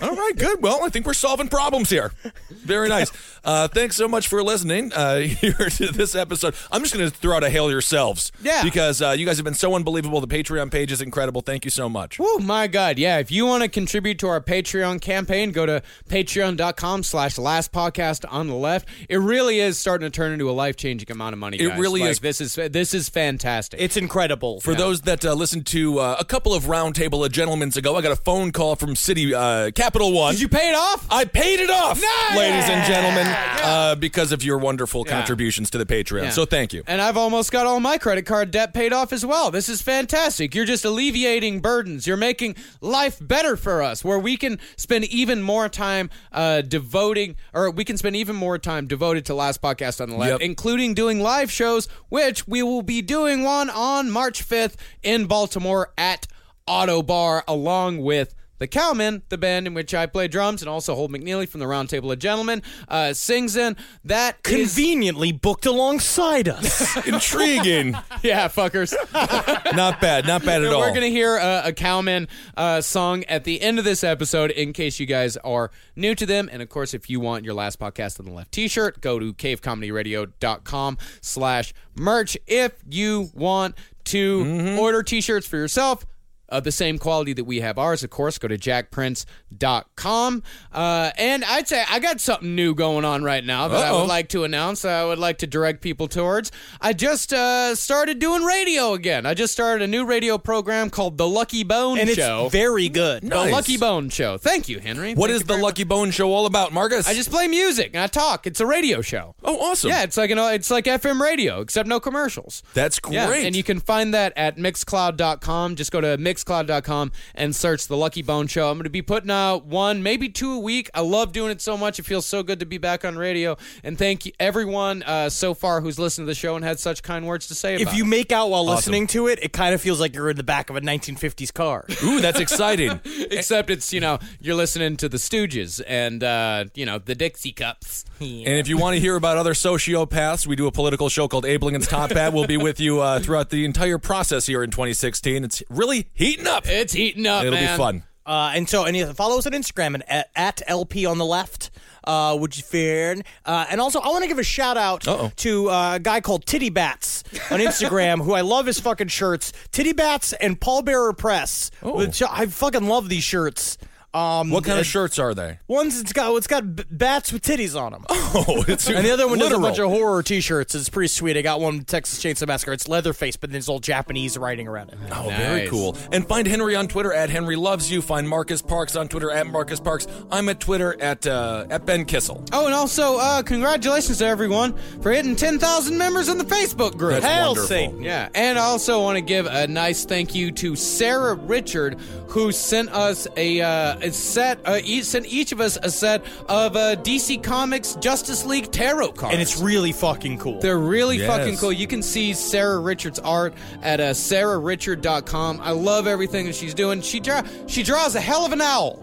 [0.03, 0.63] All right, good.
[0.63, 2.13] Well, I think we're solving problems here.
[2.51, 3.11] Very nice.
[3.45, 6.55] Uh, thanks so much for listening uh, here to this episode.
[6.73, 8.33] I'm just going to throw out a hail yourselves.
[8.43, 8.65] Yeah.
[8.65, 10.23] Because uh, you guys have been so unbelievable.
[10.23, 11.43] The Patreon page is incredible.
[11.43, 12.17] Thank you so much.
[12.19, 12.99] Oh my God.
[12.99, 13.19] Yeah.
[13.19, 18.25] If you want to contribute to our Patreon campaign, go to patreon.com slash last podcast
[18.33, 18.89] on the left.
[19.11, 21.59] It really is starting to turn into a life changing amount of money.
[21.59, 22.21] It really Like, is.
[22.21, 23.79] This is this is fantastic.
[23.79, 24.61] It's incredible.
[24.63, 28.01] For those that uh, listened to uh, a couple of roundtable a gentleman's ago, I
[28.01, 30.33] got a phone call from Citi uh, Capital One.
[30.33, 31.07] Did you pay it off?
[31.11, 32.39] I paid it off, Nice!
[32.39, 33.27] ladies and gentlemen,
[33.63, 36.23] uh, because of your wonderful contributions to the Patreon.
[36.23, 36.31] Yeah.
[36.31, 36.83] So thank you.
[36.87, 39.51] And I've almost got all my credit card debt paid off as well.
[39.51, 40.55] This is fantastic.
[40.55, 42.07] You're just alleviating burdens.
[42.07, 47.37] You're making life better for us, where we can spend even more time uh, devoting,
[47.53, 50.41] or we can spend even more time devoted to Last Podcast on the Left, Yep.
[50.41, 55.93] including doing live shows, which we will be doing one on March 5th in Baltimore
[55.99, 56.27] at
[56.67, 58.35] Ottobar, along with.
[58.59, 61.67] The Cowmen, the band in which I play drums, and also Holden McNeely from the
[61.67, 63.77] Round Table of Gentlemen, uh, sings in.
[64.05, 66.97] That conveniently booked alongside us.
[67.07, 67.95] Intriguing.
[68.23, 68.95] yeah, fuckers.
[69.75, 70.27] not bad.
[70.27, 70.81] Not bad at all.
[70.81, 74.51] We're going to hear uh, a Cowman uh, song at the end of this episode
[74.53, 76.49] in case you guys are new to them.
[76.53, 79.35] And of course, if you want your last podcast on the left t-shirt, go to
[79.35, 82.37] cavecomedyradio.com slash merch.
[82.47, 84.79] If you want to Mm-hmm.
[84.79, 86.05] order t-shirts for yourself,
[86.49, 90.43] of the same quality that we have ours, of course, go to jackprince.com.
[90.73, 94.01] Uh, and I'd say I got something new going on right now that I Uh-oh.
[94.01, 94.85] would like to announce.
[94.85, 96.53] I would like to direct people towards.
[96.81, 99.27] I just uh, started doing radio again.
[99.27, 102.01] I just started a new radio program called The Lucky Bone Show.
[102.01, 102.49] and it's Show.
[102.51, 103.23] very good.
[103.23, 103.53] the Nice.
[103.53, 104.37] Lucky Bone Show.
[104.39, 105.15] Thank you, Henry.
[105.15, 107.09] What Thank is the Lucky Bone Show all about, Marcus?
[107.09, 108.47] I just play music and I talk.
[108.47, 109.35] It's a radio show.
[109.45, 109.91] oh, awesome.
[109.91, 112.63] Yeah, it's like you know, it's like FM radio, except no commercials.
[112.75, 113.15] that's great.
[113.15, 115.77] Yeah, and you can find that at mixcloud.com.
[115.77, 118.71] Just go to mixcloud.com and search the Lucky Bone Show.
[118.71, 120.91] I'm going to be putting out one, maybe two a week.
[120.95, 121.99] I love doing it so much.
[121.99, 123.57] It feels so good to be back on radio.
[123.83, 127.03] And thank you everyone uh, so far who's listened to the show and had such
[127.03, 128.09] kind words to say about If you it.
[128.09, 130.71] make out while listening to it, it kind of feels like you're in the back
[130.71, 131.85] of a 1950s car.
[132.05, 133.01] Ooh, that's exciting.
[133.05, 137.53] Except it's, you know, you're listening to the Stooges and, uh, you know, the Dixie
[137.53, 138.05] Cups.
[138.21, 141.45] And if you want to hear about other sociopaths, we do a political show called
[141.45, 142.33] Abe Lincoln's Top Hat.
[142.33, 145.45] We'll be with you uh, throughout the entire process here in 2016.
[145.45, 146.69] It's really heating up.
[146.69, 147.75] It's heating up, It'll man.
[147.75, 148.03] be fun.
[148.27, 151.27] Uh, and so, and you follow us on Instagram and at, at LP on the
[151.27, 151.71] left,
[152.05, 153.17] uh, which is fair.
[153.45, 155.31] Uh, and also, I want to give a shout out Uh-oh.
[155.37, 159.53] to uh, a guy called Titty Bats on Instagram, who I love his fucking shirts.
[159.73, 161.71] Titty Bats and Paul Bearer Press.
[161.83, 163.77] Which I fucking love these shirts.
[164.15, 165.59] Um, What kind of shirts are they?
[165.67, 168.05] One's it's got it's got b- bats with titties on them.
[168.37, 170.75] Oh, it's And the other one does a bunch of horror T-shirts.
[170.75, 171.37] It's pretty sweet.
[171.37, 172.73] I got one with Texas Chainsaw Massacre.
[172.73, 174.99] It's Leatherface, but there's all Japanese writing around it.
[175.13, 175.97] Oh, very cool.
[176.11, 178.03] And find Henry on Twitter at Henry Loves You.
[178.03, 180.09] Find Marcus Parks on Twitter at Marcus Parks.
[180.33, 182.45] I'm at Twitter at uh, at Ben Kissel.
[182.53, 187.13] Oh, and also, uh, congratulations to everyone for hitting 10,000 members in the Facebook group.
[187.13, 187.69] That's Hell, wonderful.
[187.69, 188.03] Satan.
[188.03, 192.51] Yeah, and I also want to give a nice thank you to Sarah Richard, who
[192.51, 196.77] sent us a, uh, a set, uh, each, sent each of us a set of
[196.77, 199.33] uh, DC Comics Justice League tarot cards.
[199.33, 200.61] And it's really fucking cool.
[200.61, 201.27] They're really Yes.
[201.29, 201.73] fucking cool.
[201.73, 205.61] You can see Sarah Richard's art at uh, sarahrichard.com.
[205.63, 207.01] I love everything that she's doing.
[207.03, 209.01] She draw, she draws a hell of an owl.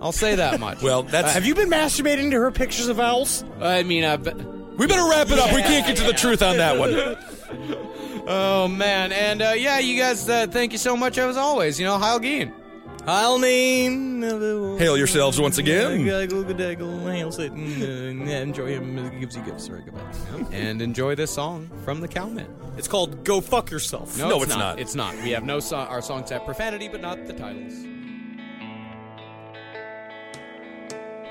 [0.00, 0.82] I'll say that much.
[0.82, 1.32] Well, that's.
[1.34, 3.44] Have you been masturbating to her pictures of owls?
[3.60, 4.16] I mean, uh,
[4.76, 5.54] we better wrap it up.
[5.54, 6.94] We can't get to the truth on that one.
[8.26, 11.78] oh man, and uh, yeah, you guys, uh, thank you so much as always.
[11.78, 12.54] You know, Heil Geen.
[13.06, 14.20] I'll mean.
[14.78, 16.04] Hail yourselves once again.
[16.06, 18.28] Hail Satan.
[18.28, 19.18] Enjoy him.
[19.20, 19.68] Gives you gifts.
[19.70, 20.00] Right, goodbye.
[20.52, 22.46] and enjoy this song from the Cowmen.
[22.76, 24.58] It's called "Go Fuck Yourself." No, No, it's, it's not.
[24.58, 24.78] not.
[24.80, 25.14] It's not.
[25.22, 25.86] We have no song.
[25.88, 27.72] Our songs have profanity, but not the titles.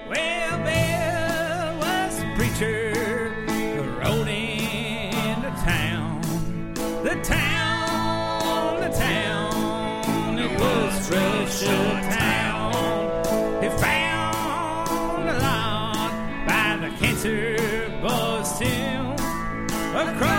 [0.09, 6.22] Well, there was a preacher who rode into town.
[7.03, 7.59] The town,
[11.62, 13.62] Russia town.
[13.62, 17.60] He found a lot by the cancer.
[19.99, 20.39] Across